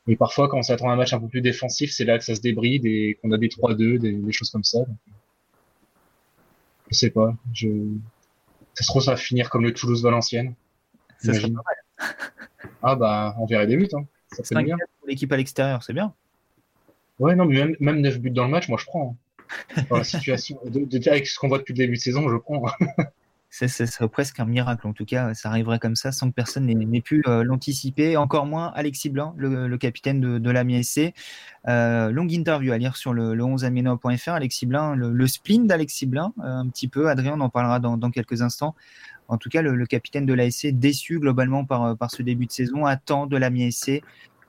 [0.08, 2.24] Mais parfois, quand on s'attend à un match un peu plus défensif, c'est là que
[2.24, 4.80] ça se débride et qu'on a des 3-2, des, des, choses comme ça.
[4.80, 4.98] Donc,
[6.89, 7.36] je sais pas.
[7.54, 7.67] Je...
[8.74, 10.56] Ça se trouve, ça va finir comme le Toulouse-Valenciennes.
[11.19, 12.15] Ça serait pas mal.
[12.82, 13.89] ah bah, on verrait des buts.
[13.93, 14.06] Hein.
[14.32, 14.78] Ça fait bien.
[15.00, 16.13] pour l'équipe à l'extérieur, c'est bien.
[17.20, 19.15] Ouais, non, mais même, même 9 buts dans le match, moi je prends.
[19.78, 19.84] Hein.
[19.89, 22.38] Dans la situation, de, de, avec ce qu'on voit depuis le début de saison, je
[22.38, 22.63] prends.
[23.52, 24.86] Ce serait presque un miracle.
[24.86, 28.15] En tout cas, ça arriverait comme ça sans que personne n'ait pu euh, l'anticiper.
[28.15, 31.13] Encore moins Alexis Blanc, le, le capitaine de, de l'AMI SC.
[31.68, 34.30] Euh, longue interview à lire sur le, le 11 aminoa.fr.
[34.30, 37.10] Alexis Blanc, le, le spleen d'Alexis Blanc, euh, un petit peu.
[37.10, 38.76] Adrien, on en parlera dans, dans quelques instants.
[39.30, 42.86] En tout cas, le, capitaine de l'ASC, déçu globalement par, par ce début de saison,
[42.86, 44.02] attend de l'AMI SC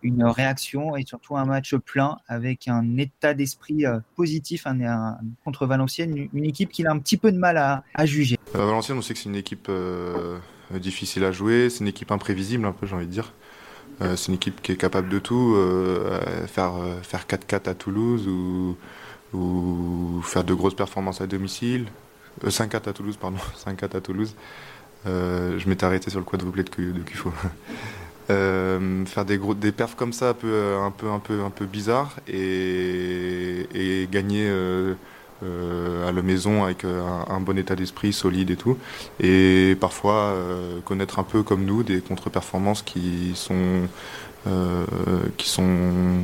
[0.03, 3.85] une réaction et surtout un match plein avec un état d'esprit
[4.16, 8.38] positif un, contre Valenciennes, une, équipe qu'il a un petit peu de mal à, juger.
[8.55, 9.69] Euh, Valenciennes, on sait que c'est une équipe
[10.73, 13.33] euh, difficile à jouer, c'est une équipe imprévisible un peu, j'ai envie de dire.
[14.03, 18.29] Euh, c'est une équipe qui est capable de tout, euh, faire faire 4-4 à Toulouse
[18.29, 18.77] ou,
[19.37, 21.87] ou faire de grosses performances à domicile.
[22.45, 24.35] 5-4 à Toulouse, pardon, 5-4 à Toulouse.
[25.07, 27.33] je m'étais arrêté sur le quadruplé de, de Cufo.
[28.31, 32.14] Euh, faire des gros des perfs comme ça un peu un peu un peu bizarre
[32.29, 34.95] et, gagner euh,
[35.43, 38.79] euh, à la maison avec un, un bon état d'esprit solide et tout
[39.19, 40.37] et parfois
[40.85, 43.88] connaître un peu comme nous des contre-performances qui sont
[45.37, 46.21] qui sont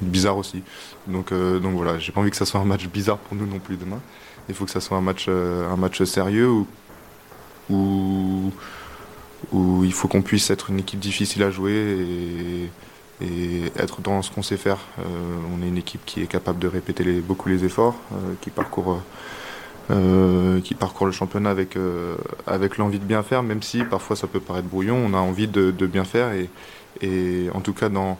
[0.00, 0.62] bizarres aussi
[1.06, 3.58] donc donc voilà j'ai pas envie que ça soit un match bizarre pour nous non
[3.58, 4.00] plus demain
[4.48, 6.64] il faut que ça soit un match un match sérieux
[7.70, 8.52] où,
[9.52, 12.06] il faut qu'on puisse être une équipe difficile à jouer
[13.20, 14.78] et, être dans ce qu'on sait faire.
[14.98, 15.02] Euh,
[15.54, 19.00] on est une équipe qui est capable de répéter beaucoup les efforts, euh, qui parcourt
[19.90, 21.78] euh, qui parcourt le championnat avec
[22.46, 24.96] avec l'envie de bien faire, même si parfois ça peut paraître brouillon.
[24.96, 26.50] On a envie de, bien faire et,
[27.00, 28.18] et en tout cas dans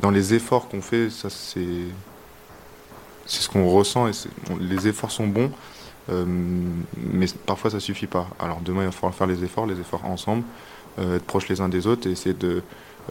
[0.00, 1.84] dans les efforts qu'on fait, ça c'est
[3.26, 4.12] c'est ce qu'on ressent et
[4.50, 5.50] on, les efforts sont bons.
[6.10, 6.24] Euh,
[6.96, 8.28] mais parfois ça suffit pas.
[8.40, 10.42] Alors demain il va falloir faire les efforts, les efforts ensemble,
[10.98, 12.62] euh, être proches les uns des autres et essayer de,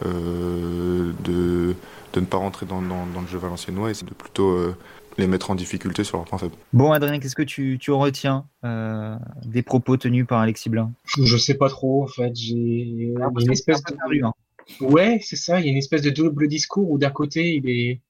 [0.04, 1.74] euh, de,
[2.12, 4.74] de, ne pas rentrer dans, dans, dans le jeu valenciennois et essayer de plutôt
[5.18, 6.54] les mettre en difficulté sur leur point faible.
[6.72, 11.36] Bon Adrien, qu'est-ce que tu, tu retiens euh, des propos tenus par Alexis Blanc Je
[11.36, 12.34] sais pas trop en fait.
[12.34, 13.94] J'ai une espèce de...
[13.94, 14.32] Perdu, hein.
[14.80, 15.60] Ouais, c'est ça.
[15.60, 18.00] Il y a une espèce de double discours où d'un côté il est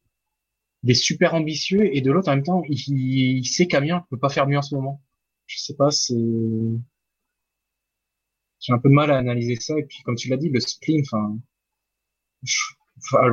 [0.82, 2.78] il est super ambitieux et de l'autre en même temps il,
[3.38, 5.00] il sait qu'Amiens ne peut pas faire mieux en ce moment.
[5.46, 6.14] Je sais pas, c'est
[8.60, 9.78] j'ai un peu de mal à analyser ça.
[9.78, 11.36] Et puis comme tu l'as dit le spleen, enfin,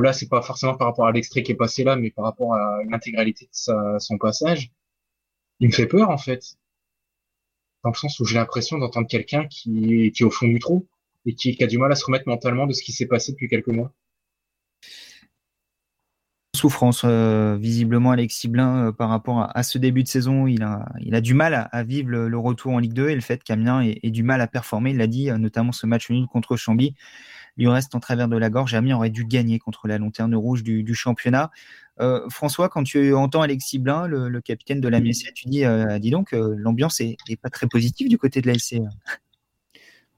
[0.00, 2.54] là c'est pas forcément par rapport à l'extrait qui est passé là, mais par rapport
[2.54, 3.98] à l'intégralité de sa...
[3.98, 4.72] son passage,
[5.60, 6.56] il me fait peur en fait,
[7.84, 10.12] dans le sens où j'ai l'impression d'entendre quelqu'un qui...
[10.12, 10.88] qui est au fond du trou
[11.26, 13.48] et qui a du mal à se remettre mentalement de ce qui s'est passé depuis
[13.48, 13.92] quelques mois
[16.56, 20.46] souffrance euh, visiblement Alexis Blin euh, par rapport à, à, ce début de saison.
[20.46, 23.10] Il a, il a du mal à, à vivre le, le, retour en Ligue 2
[23.10, 24.90] et le fait qu'Amiens ait, ait, du mal à performer.
[24.90, 26.94] Il l'a dit, euh, notamment ce match nul contre Chambly.
[27.56, 28.74] Il reste en travers de la gorge.
[28.74, 31.50] Amiens aurait dû gagner contre la lanterne rouge du, du championnat.
[32.00, 35.64] Euh, François, quand tu entends Alexis Blin, le, le capitaine de la MSC, tu dis,
[36.00, 38.76] dis donc, l'ambiance est, est, pas très positive du côté de la SC.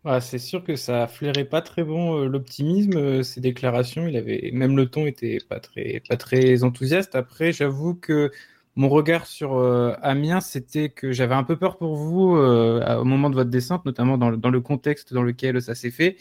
[0.05, 4.09] Ah, c'est sûr que ça flairait pas très bon euh, l'optimisme, euh, ces déclarations.
[4.09, 7.15] Il avait même le ton était pas très pas très enthousiaste.
[7.15, 8.33] Après, j'avoue que
[8.75, 13.05] mon regard sur euh, Amiens, c'était que j'avais un peu peur pour vous euh, au
[13.05, 16.17] moment de votre descente, notamment dans le, dans le contexte dans lequel ça s'est fait.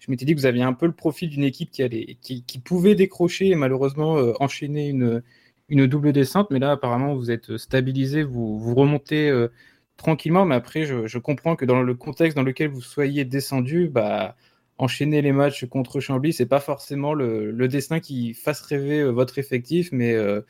[0.00, 2.42] Je m'étais dit que vous aviez un peu le profil d'une équipe qui allait qui,
[2.64, 5.22] pouvait décrocher et malheureusement enchaîner une
[5.68, 9.30] une double descente, mais là, apparemment, vous êtes stabilisé, vous, vous remontez
[10.02, 10.44] tranquillement.
[10.46, 14.36] Mais après, je, comprends que dans le contexte dans lequel vous soyez descendu, bah,
[14.78, 19.90] enchaîner les matchs contre Chambly, c'est pas forcément le, destin qui fasse rêver votre effectif,
[19.92, 20.42] mais je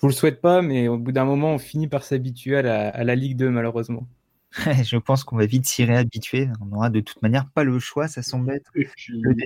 [0.00, 0.62] vous le souhaite pas.
[0.62, 4.06] Mais au bout d'un moment, on finit par s'habituer à à la Ligue 2, malheureusement.
[4.84, 6.48] je pense qu'on va vite s'y réhabituer.
[6.60, 8.70] On n'aura de toute manière pas le choix, ça semble être.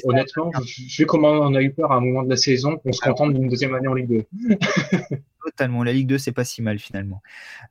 [0.04, 2.92] honnêtement, je, vu comment on a eu peur à un moment de la saison, on
[2.92, 4.56] se contente d'une deuxième année en Ligue 2.
[5.44, 7.22] Totalement, la Ligue 2, c'est pas si mal finalement.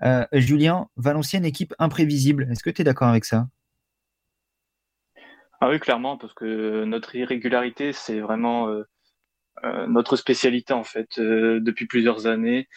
[0.02, 2.48] Euh, Julien, Valenciennes, équipe imprévisible.
[2.50, 3.50] Est-ce que tu es d'accord avec ça?
[5.60, 8.84] Ah oui, clairement, parce que notre irrégularité, c'est vraiment euh,
[9.66, 12.70] euh, notre spécialité en fait depuis plusieurs années.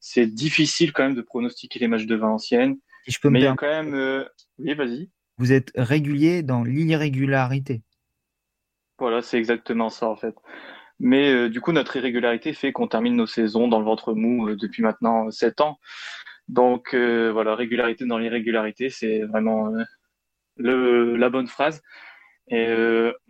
[0.00, 3.66] C'est difficile quand même de pronostiquer les matchs de Valenciennes je peux Mais a quand
[3.66, 3.94] même.
[3.94, 4.24] Euh,
[4.58, 5.10] oui, vas-y.
[5.38, 7.82] Vous êtes régulier dans l'irrégularité.
[8.98, 10.34] Voilà, c'est exactement ça en fait.
[10.98, 14.48] Mais euh, du coup, notre irrégularité fait qu'on termine nos saisons dans le ventre mou
[14.48, 15.78] euh, depuis maintenant 7 ans.
[16.48, 19.70] Donc voilà, régularité dans l'irrégularité, c'est vraiment
[20.56, 21.82] le, la bonne phrase.
[22.48, 22.74] Et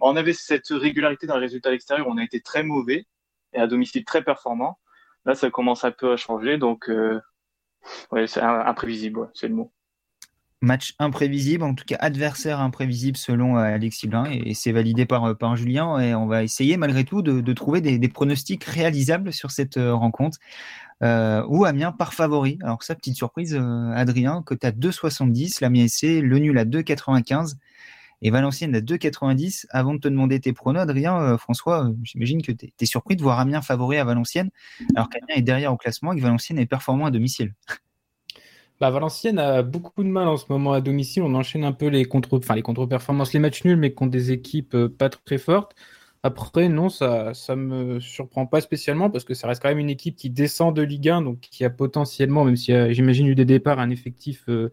[0.01, 3.07] on avait cette régularité dans les résultats extérieurs, on a été très mauvais
[3.55, 4.79] et à domicile très performant.
[5.25, 6.89] Là, ça commence un peu à changer, donc
[8.11, 9.73] Ouais, c'est imprévisible, c'est le mot.
[10.61, 15.25] Match imprévisible, en tout cas adversaire imprévisible selon euh, Alexis Blin, et, c'est validé par,
[15.25, 16.01] euh, par Julien.
[16.01, 20.39] Et on va essayer malgré tout de, trouver des, pronostics réalisables sur cette euh, rencontre.
[21.01, 22.59] ou Amiens par favori?
[22.63, 23.55] Alors ça, petite surprise,
[23.95, 27.55] Adrien, que tu as 2,70, l'Amiens SC, le nul à 2,95
[28.23, 29.67] et Valenciennes à 2,90.
[29.71, 33.39] Avant de te demander tes pronos, Adrien, François, j'imagine que tu es, surpris de voir
[33.39, 34.51] Amiens favori à Valenciennes,
[34.95, 37.55] alors qu'Amiens est derrière au classement et que Valenciennes est performant à domicile.
[38.81, 41.23] Bah, Valenciennes a beaucoup de mal en ce moment à domicile.
[41.23, 45.09] On enchaîne un peu les contre-performances, les matchs nuls, mais contre des équipes euh, pas
[45.09, 45.75] très fortes.
[46.23, 49.91] Après, non, ça, ça me surprend pas spécialement parce que ça reste quand même une
[49.91, 53.45] équipe qui descend de Ligue 1, donc qui a potentiellement, même si j'imagine eu des
[53.45, 54.71] départs, un effectif euh,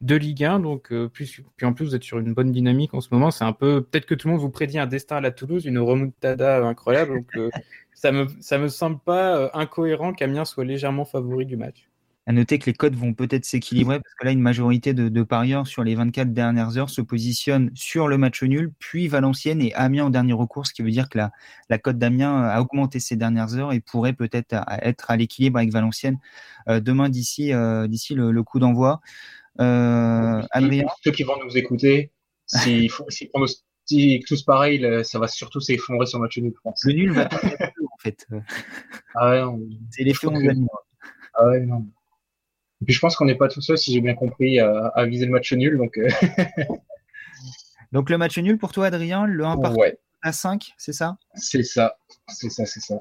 [0.00, 0.60] de Ligue 1.
[0.60, 3.30] Donc, euh, puis, en plus, vous êtes sur une bonne dynamique en ce moment.
[3.30, 5.64] C'est un peu, peut-être que tout le monde vous prédit un destin à la Toulouse,
[5.66, 7.24] une remontada incroyable.
[7.34, 7.52] Donc,
[7.94, 11.88] ça me, ça me semble pas incohérent qu'Amiens soit légèrement favori du match.
[12.28, 15.66] À noter que les codes vont peut-être s'équilibrer parce que là, une majorité de, parieurs
[15.66, 20.04] sur les 24 dernières heures se positionnent sur le match nul, puis Valenciennes et Amiens
[20.04, 21.32] au dernier recours, ce qui veut dire que la,
[21.70, 25.72] la cote d'Amiens a augmenté ces dernières heures et pourrait peut-être être à l'équilibre avec
[25.72, 26.18] Valenciennes
[26.68, 29.00] euh, demain d'ici euh, d'ici le, coup d'envoi.
[29.60, 32.12] Euh, Adrien Ceux qui vont nous écouter,
[32.46, 36.80] s'ils si pronostiquent tous pareil, ça va surtout s'effondrer sur le match nul, je pense.
[36.84, 38.26] Le nul va en fait.
[39.14, 39.58] Ah ouais,
[39.90, 40.34] C'est l'effet on
[41.34, 41.86] Ah ouais, non.
[42.80, 45.26] Et puis je pense qu'on n'est pas tout seul, si j'ai bien compris, à, viser
[45.26, 45.76] le match nul.
[45.76, 46.08] Donc, euh.
[47.92, 49.74] donc le match nul pour toi, Adrien, le 1 par
[50.22, 51.16] à 5, c'est ça?
[51.34, 51.96] C'est ça,
[52.28, 52.98] c'est ça, c'est ça.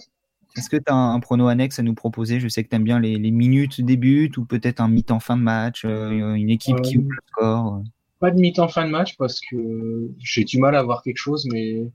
[0.57, 2.39] Est-ce que tu as un, prono annexe à nous proposer?
[2.39, 5.37] Je sais que tu aimes bien les, minutes des buts ou peut-être un mi-temps fin
[5.37, 7.83] de match, euh, une équipe qui ouvre le score.
[8.19, 11.47] Pas de mi-temps fin de match parce que j'ai du mal à voir quelque chose,
[11.51, 11.91] mais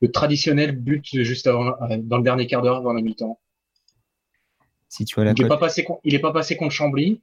[0.00, 3.38] le traditionnel but juste avant, euh, dans le dernier quart d'heure avant la mi-temps
[5.00, 5.86] il n'est pas, passé,
[6.20, 7.20] pas passé contre Chambly,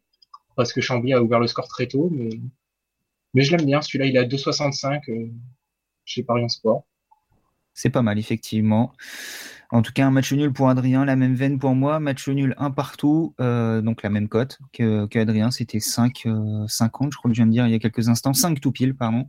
[0.56, 2.30] parce que Chambly a ouvert le score très tôt, mais,
[3.34, 3.82] mais je l'aime bien.
[3.82, 5.30] Celui-là, il est à 2,65 euh,
[6.06, 6.84] chez Paris en Sport.
[7.74, 8.92] C'est pas mal, effectivement.
[9.72, 12.00] En tout cas, un match nul pour Adrien, la même veine pour moi.
[12.00, 15.52] Match nul un partout, euh, donc la même cote que, Adrien.
[15.52, 16.26] C'était 5,
[16.68, 18.34] 50, euh, je crois que je viens de dire il y a quelques instants.
[18.34, 19.28] 5 tout pile, pardon.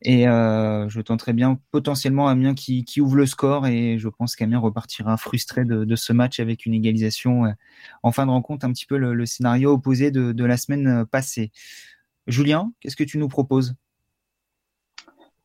[0.00, 4.34] Et euh, je tenterai bien potentiellement Amiens qui, qui, ouvre le score et je pense
[4.34, 7.44] qu'Amiens repartira frustré de, ce match avec une égalisation
[8.02, 11.52] en fin de rencontre, un petit peu le, scénario opposé de la semaine passée.
[12.26, 13.74] Julien, qu'est-ce que tu nous proposes?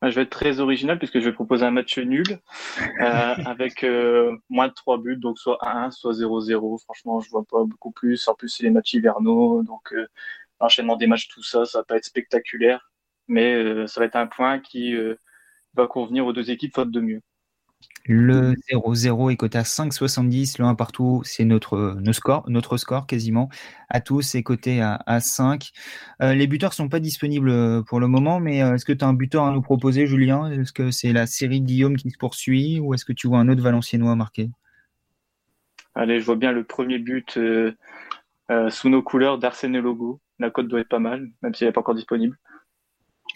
[0.10, 2.40] Je vais être très original puisque je vais proposer un match nul
[3.02, 6.82] euh, avec euh, moins de 3 buts, donc soit 1 soit 0-0.
[6.84, 8.28] Franchement, je vois pas beaucoup plus.
[8.28, 10.08] En plus, c'est les matchs hivernaux, donc euh,
[10.60, 12.92] l'enchaînement des matchs, tout ça, ça va pas être spectaculaire,
[13.28, 14.96] mais ça va être un point qui
[15.74, 17.22] va convenir aux deux équipes faute de mieux.
[18.06, 20.60] Le 0-0 est coté à 5,70.
[20.60, 23.50] Le 1 partout, c'est notre, notre, score, notre score quasiment.
[23.89, 25.72] À tous, c'est coté à, à 5.
[26.22, 29.06] Euh, les buteurs sont pas disponibles euh, pour le moment, mais euh, est-ce que tu
[29.06, 30.52] as un buteur à nous proposer, Julien?
[30.52, 33.50] Est-ce que c'est la série Guillaume qui se poursuit ou est-ce que tu vois un
[33.50, 34.50] autre Valenciennois marqué
[35.94, 37.38] Allez, je vois bien le premier but
[38.70, 40.22] sous nos couleurs d'Arsène Logo.
[40.39, 42.38] La cote doit être pas mal, même si elle n'est pas encore disponible.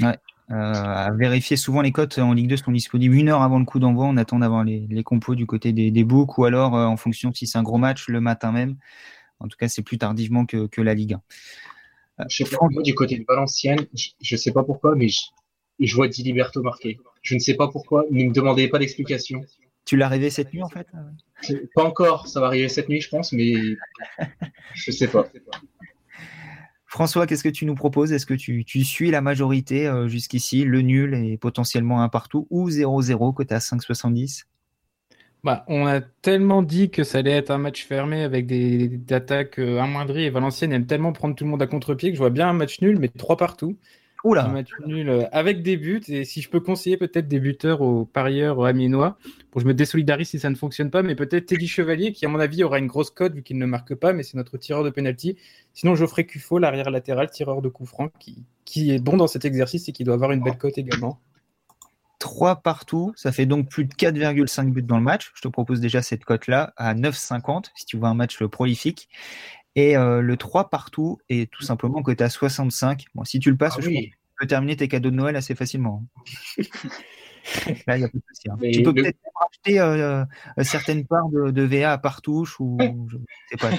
[0.02, 0.18] Ouais,
[0.50, 3.80] à vérifier souvent les cotes en Ligue 2 sont disponibles une heure avant le coup
[3.80, 4.06] d'envoi.
[4.06, 7.34] On attend d'avoir les, compos du côté des, des books ou alors euh, en fonction
[7.34, 8.78] si c'est un gros match le matin même.
[9.40, 11.22] En tout cas, c'est plus tardivement que, la Ligue 1.
[12.20, 15.08] Euh, je sais pas, moi, du côté de Valenciennes, je, ne sais pas pourquoi, mais
[15.80, 16.98] je, vois Di Liberto marqué.
[17.22, 19.44] Je ne sais pas pourquoi, ne me demandez pas d'explication.
[19.84, 20.88] Tu l'as rêvé cette nuit en fait?
[21.76, 23.54] Pas encore, ça va arriver cette nuit, je pense, mais
[24.74, 25.28] je sais pas.
[26.86, 28.14] François, qu'est-ce que tu nous proposes?
[28.14, 32.70] Est-ce que tu, suis la majorité euh, jusqu'ici, le nul et potentiellement un partout, ou
[32.70, 34.46] 0-0 côté à 5,70
[35.44, 39.60] bah, on a tellement dit que ça allait être un match fermé avec des, attaques
[39.60, 42.32] euh, amoindries et Valenciennes aime tellement prendre tout le monde à contre-pied que je vois
[42.32, 43.78] bien un match nul, mais trois partout.
[44.26, 44.46] Oula.
[44.46, 46.02] Un match nul euh, avec des buts.
[46.08, 49.18] Et si je peux conseiller peut-être des buteurs aux parieurs amiénois,
[49.52, 52.26] pour que je me désolidarise si ça ne fonctionne pas, mais peut-être Teddy Chevalier qui,
[52.26, 54.58] à mon avis, aura une grosse cote vu qu'il ne marque pas, mais c'est notre
[54.58, 55.38] tireur de penalty.
[55.74, 59.46] Sinon, Geoffrey Cuffo, l'arrière latéral, tireur de coup franc, qui, qui est bon dans cet
[59.46, 61.20] exercice et qui doit avoir une belle cote également.
[62.18, 65.32] 3 partout, ça fait donc plus de 4,5 buts dans le match.
[65.36, 69.08] Je te propose déjà cette cote-là à 9,50 si tu vois un match prolifique.
[69.76, 73.06] Et euh, le 3 partout est tout simplement coté à 65.
[73.14, 75.16] Bon, si tu le passes, ah je pense que tu peux terminer tes cadeaux de
[75.16, 76.06] Noël assez facilement.
[77.86, 78.50] Là, il n'y a pas de souci.
[78.50, 78.58] Hein.
[78.74, 80.24] Tu peux peut-être racheter euh,
[80.58, 83.18] euh, certaines parts de, VA à partouche ou je
[83.52, 83.70] sais pas.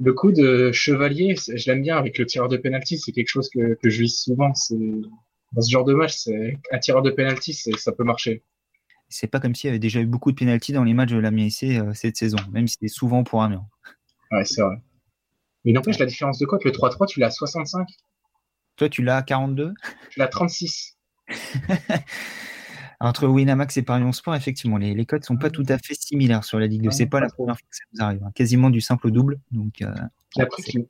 [0.00, 2.98] Le coup de chevalier, je l'aime bien avec le tireur de penalty.
[2.98, 4.52] C'est quelque chose que, que je vis souvent.
[4.54, 4.76] C'est
[5.52, 8.42] dans ce genre de match, c'est un tireur de penalty, ça peut marcher.
[9.08, 11.18] C'est pas comme s'il y avait déjà eu beaucoup de penalty dans les matchs de
[11.18, 13.64] l'Amiens IC euh, cette saison, même si c'était souvent pour Amiens.
[14.32, 14.76] Ouais, c'est vrai.
[15.64, 17.88] Mais n'empêche, la différence de cote, le 3-3, tu l'as à 65.
[18.76, 19.74] Toi, tu l'as à 42
[20.10, 20.96] Tu l'as à 36.
[23.00, 26.44] Entre Winamax et Paris Sport, effectivement, les, les cotes sont pas tout à fait similaires
[26.44, 26.90] sur la Ligue 2.
[26.90, 28.24] C'est pas la première fois que ça nous arrive.
[28.24, 28.30] Hein.
[28.34, 29.38] Quasiment du simple au double.
[29.50, 29.92] Donc, euh,
[30.38, 30.86] après, ce qui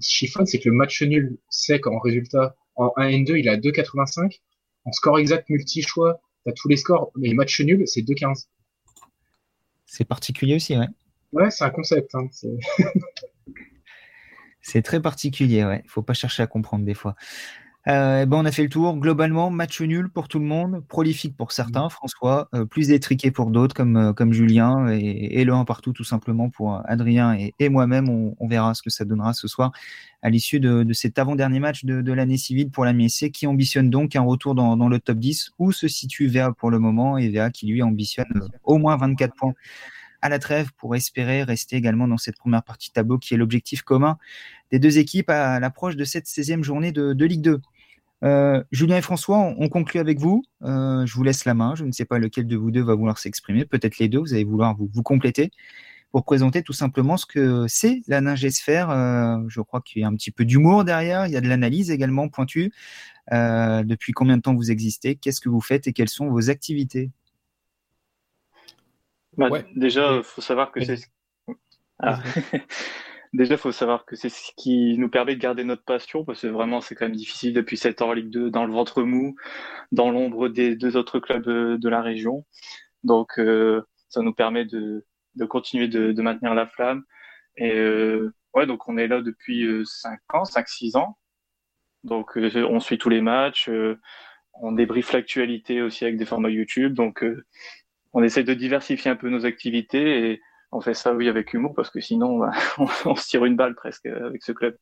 [0.00, 3.56] chiffonne, c'est que le match nul sec en résultat en 1 et 2, il a
[3.56, 4.40] 2,85.
[4.84, 8.46] En score exact multi-choix, tu as tous les scores, mais les matchs nuls, c'est 2,15.
[9.86, 10.88] C'est particulier aussi, ouais.
[11.34, 12.14] Ouais, c'est un concept.
[12.14, 12.28] Hein,
[14.62, 15.82] c'est très particulier, ouais.
[15.84, 17.16] Il faut pas chercher à comprendre des fois.
[17.86, 18.96] Euh, ben on a fait le tour.
[18.96, 23.50] Globalement, match nul pour tout le monde, prolifique pour certains, François, euh, plus étriqué pour
[23.50, 28.08] d'autres comme, euh, comme Julien, et, le 1 partout tout simplement pour Adrien et, moi-même.
[28.08, 29.72] On, verra ce que ça donnera ce soir
[30.22, 34.16] à l'issue de, cet avant-dernier match de, l'année civile pour la MSC qui ambitionne donc
[34.16, 37.28] un retour dans, dans, le top 10 où se situe VA pour le moment et
[37.28, 39.54] VA qui lui ambitionne au moins 24 points
[40.24, 43.36] à la trêve pour espérer rester également dans cette première partie de tableau qui est
[43.36, 44.16] l'objectif commun
[44.70, 47.60] des deux équipes à l'approche de cette 16e journée de, Ligue 2.
[48.24, 50.42] Euh, Julien et François, on, conclut avec vous.
[50.62, 51.74] Euh, je vous laisse la main.
[51.74, 53.66] Je ne sais pas lequel de vous deux va vouloir s'exprimer.
[53.66, 54.20] Peut-être les deux.
[54.20, 55.50] Vous allez vouloir vous, compléter
[56.10, 58.88] pour présenter tout simplement ce que c'est la ningesphère.
[58.88, 61.26] Euh, je crois qu'il y a un petit peu d'humour derrière.
[61.26, 62.72] Il y a de l'analyse également pointue.
[63.30, 65.16] depuis combien de temps vous existez?
[65.16, 67.10] Qu'est-ce que vous faites et quelles sont vos activités?
[69.36, 70.98] Bah, Déjà, il faut savoir que c'est.
[71.98, 72.20] Ah.
[73.32, 76.46] Déjà, faut savoir que c'est ce qui nous permet de garder notre passion, parce que
[76.46, 79.34] vraiment, c'est quand même difficile depuis 7 ans en Ligue 2, dans le ventre mou,
[79.90, 82.44] dans l'ombre des deux autres clubs de la région.
[83.02, 87.04] Donc, euh, ça nous permet de, de continuer de, de, maintenir la flamme.
[87.56, 91.18] Et euh, ouais, donc on est là depuis 5 euh, ans, 5-6 ans.
[92.04, 93.98] Donc, euh, on suit tous les matchs, euh,
[94.54, 96.94] on débriefe l'actualité aussi avec des formats YouTube.
[96.94, 97.24] Donc,
[98.14, 100.40] on essaie de diversifier un peu nos activités et
[100.72, 102.52] on fait ça, oui, avec humour, parce que sinon, bah,
[103.04, 104.76] on, se tire une balle presque avec ce club.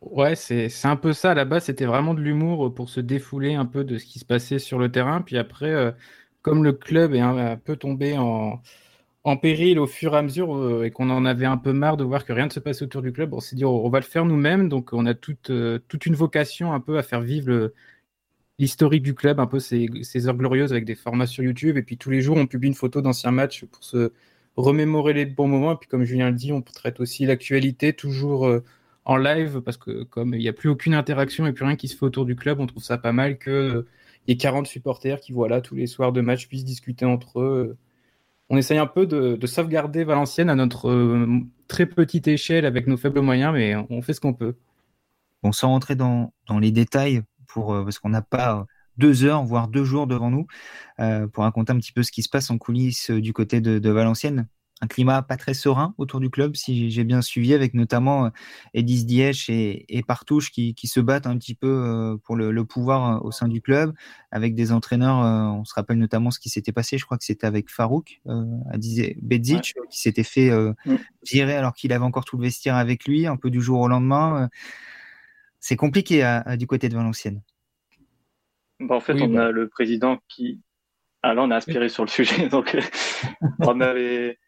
[0.00, 1.32] Ouais, c'est un peu ça.
[1.32, 4.18] À la base, c'était vraiment de l'humour pour se défouler un peu de ce qui
[4.18, 5.20] se passait sur le terrain.
[5.20, 5.92] Puis après, euh,
[6.40, 8.62] comme le club est un, peu tombé en,
[9.24, 11.98] en, péril au fur et à mesure euh, et qu'on en avait un peu marre
[11.98, 13.98] de voir que rien ne se passait autour du club, on s'est dit on, va
[13.98, 14.70] le faire nous-mêmes.
[14.70, 17.70] Donc on a toute, euh, toute une vocation un peu à faire vivre
[18.60, 19.88] l'historique du club, un peu ces,
[20.28, 21.78] heures glorieuses avec des formats sur YouTube.
[21.78, 24.12] Et puis tous les jours, on publie une photo d'anciens matchs pour se
[24.56, 25.72] remémorer les bons moments.
[25.72, 28.62] Et puis, comme Julien le dit, on traite aussi l'actualité toujours euh,
[29.06, 31.88] en live parce que, comme il n'y a plus aucune interaction et plus rien qui
[31.88, 33.88] se fait autour du club, on trouve ça pas mal que euh,
[34.28, 37.78] ait 40 supporters qui, voilà, tous les soirs de match puissent discuter entre eux.
[38.50, 42.98] On essaye un peu de, sauvegarder Valenciennes à notre euh, très petite échelle avec nos
[42.98, 44.54] faibles moyens, mais on fait ce qu'on peut.
[45.42, 48.66] Bon, sans rentrer dans les détails, pour, parce qu'on n'a pas
[49.00, 50.46] deux heures, voire deux jours devant nous,
[51.00, 53.60] euh, pour raconter un petit peu ce qui se passe en coulisses euh, du côté
[53.60, 54.46] de, Valenciennes.
[54.82, 58.30] Un climat pas très serein autour du club, si j'ai bien suivi, avec notamment euh,
[58.72, 63.46] Edis Diech et, Partouche qui, se battent un petit peu pour le, pouvoir au sein
[63.46, 63.92] du club,
[64.30, 65.18] avec des entraîneurs.
[65.54, 68.78] On se rappelle notamment ce qui s'était passé, je crois que c'était avec Farouk, à
[69.20, 70.96] Bedzic, qui s'était fait mm.
[71.30, 73.88] virer alors qu'il avait encore tout le vestiaire avec lui, un peu du jour au
[73.88, 74.48] lendemain.
[75.60, 77.42] C'est compliqué du côté de Valenciennes.
[78.80, 79.46] Bah, en fait, on bah.
[79.46, 80.60] a le président qui.
[81.22, 82.48] Ah là, on a aspiré sur le sujet.
[82.48, 82.80] Donc, euh,
[83.60, 84.38] on, avait...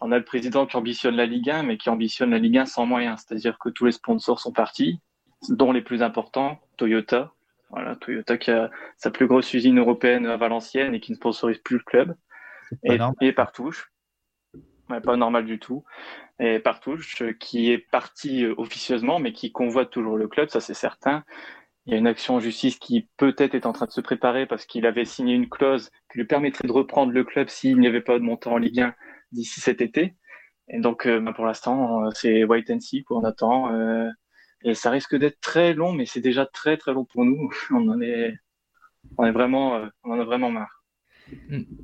[0.00, 2.66] on a le président qui ambitionne la Ligue 1, mais qui ambitionne la Ligue 1
[2.66, 3.24] sans moyens.
[3.26, 5.00] C'est-à-dire que tous les sponsors sont partis,
[5.48, 7.32] dont les plus importants, Toyota,
[7.70, 11.58] Voilà, Toyota qui a sa plus grosse usine européenne à Valenciennes et qui ne sponsorise
[11.58, 12.16] plus le club.
[12.84, 13.32] Et, et
[14.88, 15.84] Pas normal du tout.
[16.38, 20.74] Et Partouche qui est parti euh, officieusement, mais qui convoite toujours le club, ça c'est
[20.74, 21.24] certain.
[21.86, 24.46] Il y a une action en justice qui peut-être est en train de se préparer
[24.46, 27.86] parce qu'il avait signé une clause qui lui permettrait de reprendre le club s'il n'y
[27.86, 28.94] avait pas de montant en Ligue 1
[29.32, 30.16] d'ici cet été.
[30.68, 33.70] Et donc, euh, bah, pour l'instant, euh, c'est wait and see, On attend.
[34.62, 37.50] Et ça risque d'être très long, mais c'est déjà très très long pour nous.
[37.70, 38.34] On en est,
[39.18, 40.84] on est vraiment, euh, on en a vraiment marre.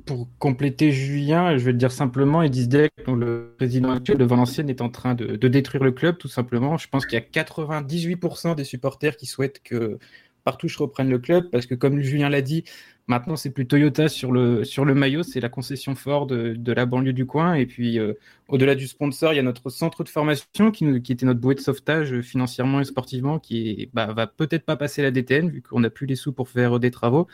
[0.05, 2.69] Pour compléter Julien, je vais te dire simplement, Edis
[3.07, 6.77] le président actuel de Valenciennes, est en train de, détruire le club, tout simplement.
[6.77, 9.97] Je pense qu'il y a 98% des supporters qui souhaitent que
[10.45, 12.63] Partouche reprenne le club, parce que comme Julien l'a dit,
[13.07, 16.85] Maintenant, c'est plus Toyota sur le, sur le maillot, c'est la concession Ford de, la
[16.85, 17.53] banlieue du coin.
[17.53, 18.13] Et puis, euh,
[18.47, 21.59] au-delà du sponsor, il y a notre centre de formation qui, était notre bouée de
[21.59, 25.81] sauvetage euh, financièrement et sportivement, qui bah, va peut-être pas passer la DTN, vu qu'on
[25.81, 27.27] n'a plus les sous pour faire des travaux.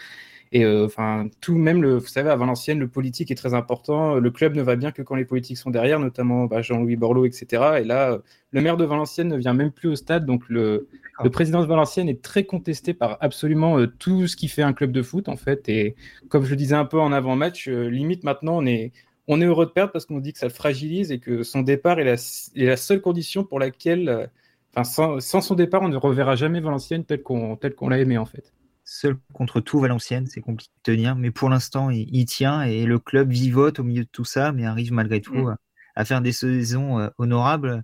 [0.52, 4.16] Et euh, enfin, tout même, le, vous savez, à Valenciennes, le politique est très important.
[4.16, 7.26] Le club ne va bien que quand les politiques sont derrière, notamment bah, Jean-Louis Borloo,
[7.26, 7.80] etc.
[7.82, 8.20] Et là,
[8.52, 10.26] le maire de Valenciennes ne vient même plus au stade.
[10.26, 10.88] Donc, le,
[11.24, 14.74] le président de Valenciennes est très contesté par absolument euh, tout ce qui fait un
[14.74, 15.70] club de foot, en fait.
[15.70, 15.96] Et
[16.30, 18.92] comme je le disais un peu en avant-match, euh, limite maintenant, on est,
[19.28, 21.62] on est heureux de perdre parce qu'on dit que ça le fragilise et que son
[21.62, 24.32] départ est la, est la seule condition pour laquelle,
[24.74, 28.18] enfin, sans, sans, son départ, on ne reverra jamais Valenciennes tel qu'on qu'on l'a aimé,
[28.18, 28.52] en fait
[28.90, 32.98] seul contre tout Valenciennes, c'est compliqué de tenir, mais pour l'instant, il, tient et le
[32.98, 35.56] club vivote au milieu de tout ça, mais arrive malgré tout mm.
[35.96, 37.84] à, faire des saisons euh, honorables.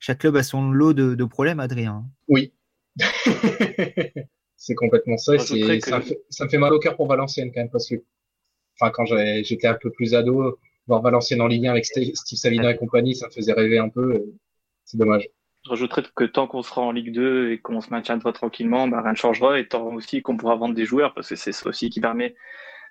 [0.00, 2.04] Chaque club a son lot de, problèmes, Adrien.
[2.26, 2.52] Oui.
[4.56, 5.38] c'est complètement ça.
[5.38, 7.94] ça, me fait, mal au cœur pour Valenciennes quand même, parce que
[8.78, 12.72] enfin, quand j'étais un peu plus ado, voir Valenciennes en Ligue 1 avec Steve Salina
[12.72, 14.24] et compagnie, ça me faisait rêver un peu.
[14.84, 15.28] C'est dommage.
[15.64, 19.02] Je rajouterais que tant qu'on sera en Ligue 2 et qu'on se maintiendra tranquillement, bah,
[19.02, 19.58] rien ne changera.
[19.58, 22.34] Et tant aussi qu'on pourra vendre des joueurs, parce que c'est ça aussi qui permet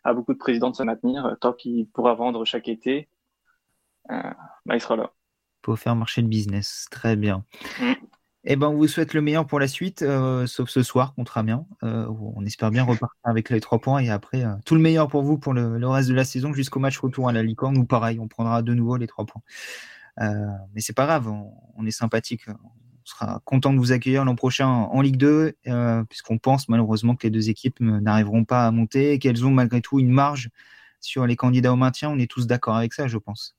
[0.03, 1.35] à beaucoup de présidents de se maintenir.
[1.41, 3.09] Tant qu'il pourra vendre chaque été,
[4.11, 4.21] euh,
[4.65, 5.11] bah, il sera là.
[5.61, 6.87] Pour faire marcher le business.
[6.91, 7.43] Très bien.
[7.79, 7.93] Mm.
[8.45, 11.37] Eh ben, on vous souhaite le meilleur pour la suite, euh, sauf ce soir contre
[11.37, 11.65] Amiens.
[11.83, 15.23] Euh, on espère bien repartir avec les trois points et après tout le meilleur pour
[15.23, 18.17] vous pour le, reste de la saison jusqu'au match retour à la Licorne ou pareil,
[18.17, 19.41] on prendra de nouveau les trois points.
[20.19, 22.47] Euh, mais c'est pas grave, on, est sympathique.
[22.47, 27.15] On sera content de vous accueillir l'an prochain en, Ligue 2, euh, puisqu'on pense malheureusement
[27.15, 30.49] que les deux équipes n'arriveront pas à monter et qu'elles ont malgré tout une marge
[30.99, 32.09] sur les candidats au maintien.
[32.09, 33.55] On est tous d'accord avec ça, je pense.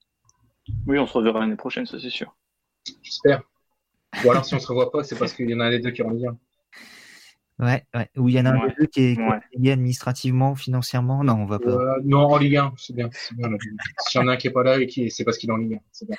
[0.86, 2.36] Oui, on se reverra l'année prochaine, ça c'est sûr.
[3.02, 3.42] J'espère.
[4.24, 5.90] Ou alors si on se revoit pas, c'est parce qu'il y en a les deux
[5.90, 6.36] qui ont lien.
[7.60, 8.08] Ouais, ouais.
[8.16, 9.18] Ou il y en a un des deux qui est,
[9.58, 11.22] lié administrativement, financièrement?
[11.22, 11.70] Non, on va pas.
[11.70, 13.10] Euh, non, en Ligue 1, c'est bien.
[13.12, 13.38] S'il
[14.20, 15.58] y en a un qui n'est pas là, et qui, c'est parce qu'il est en
[15.58, 16.06] Ligue 1.
[16.06, 16.16] Bien.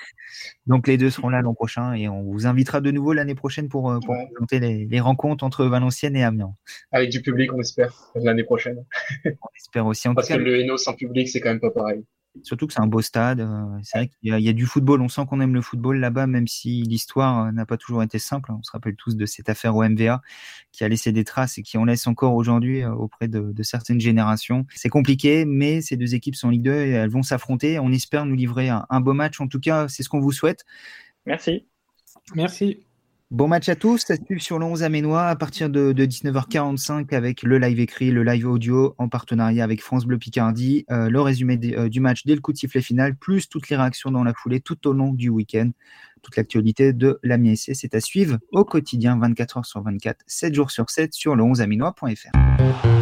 [0.67, 3.69] Donc les deux seront là l'an prochain et on vous invitera de nouveau l'année prochaine
[3.69, 6.53] pour, euh, pour présenter les, les, rencontres entre Valenciennes et Amiens.
[6.91, 8.85] Avec du public, on espère, l'année prochaine.
[9.25, 10.07] on espère aussi.
[10.07, 12.03] En parce que le Hainaut sans public, c'est quand même pas pareil.
[12.43, 13.41] Surtout que c'est un beau stade.
[13.41, 15.01] Euh, c'est vrai qu'il y, a du football.
[15.01, 18.19] On sent qu'on aime le football là-bas, même si l'histoire euh, n'a pas toujours été
[18.19, 18.51] simple.
[18.51, 20.21] On se rappelle tous de cette affaire au MVA
[20.71, 23.99] qui a laissé des traces et qui en laisse encore aujourd'hui euh, auprès de, certaines
[23.99, 24.65] générations.
[24.73, 27.79] C'est compliqué, mais ces deux équipes sont Ligue 2 et elles vont s'affronter.
[27.79, 29.41] On espère nous livrer un, un beau match.
[29.41, 30.65] En tout cas, c'est ce qu'on vous souhaite.
[31.25, 31.65] Merci.
[32.33, 32.85] Merci.
[33.31, 37.43] Bon match à tous, ça suit sur le 11 Aménois à partir de, 19h45 avec
[37.43, 41.57] le live écrit, le live audio en partenariat avec France Bleu Picardie, euh, le résumé
[41.77, 44.33] euh, du match dès le coup de sifflet final, plus toutes les réactions dans la
[44.33, 45.69] foulée tout au long du week-end.
[46.21, 50.69] Toute l'actualité de la SC, c'est à suivre au quotidien 24h sur 24, 7 jours
[50.69, 53.00] sur 7 sur le 11aminois.fr.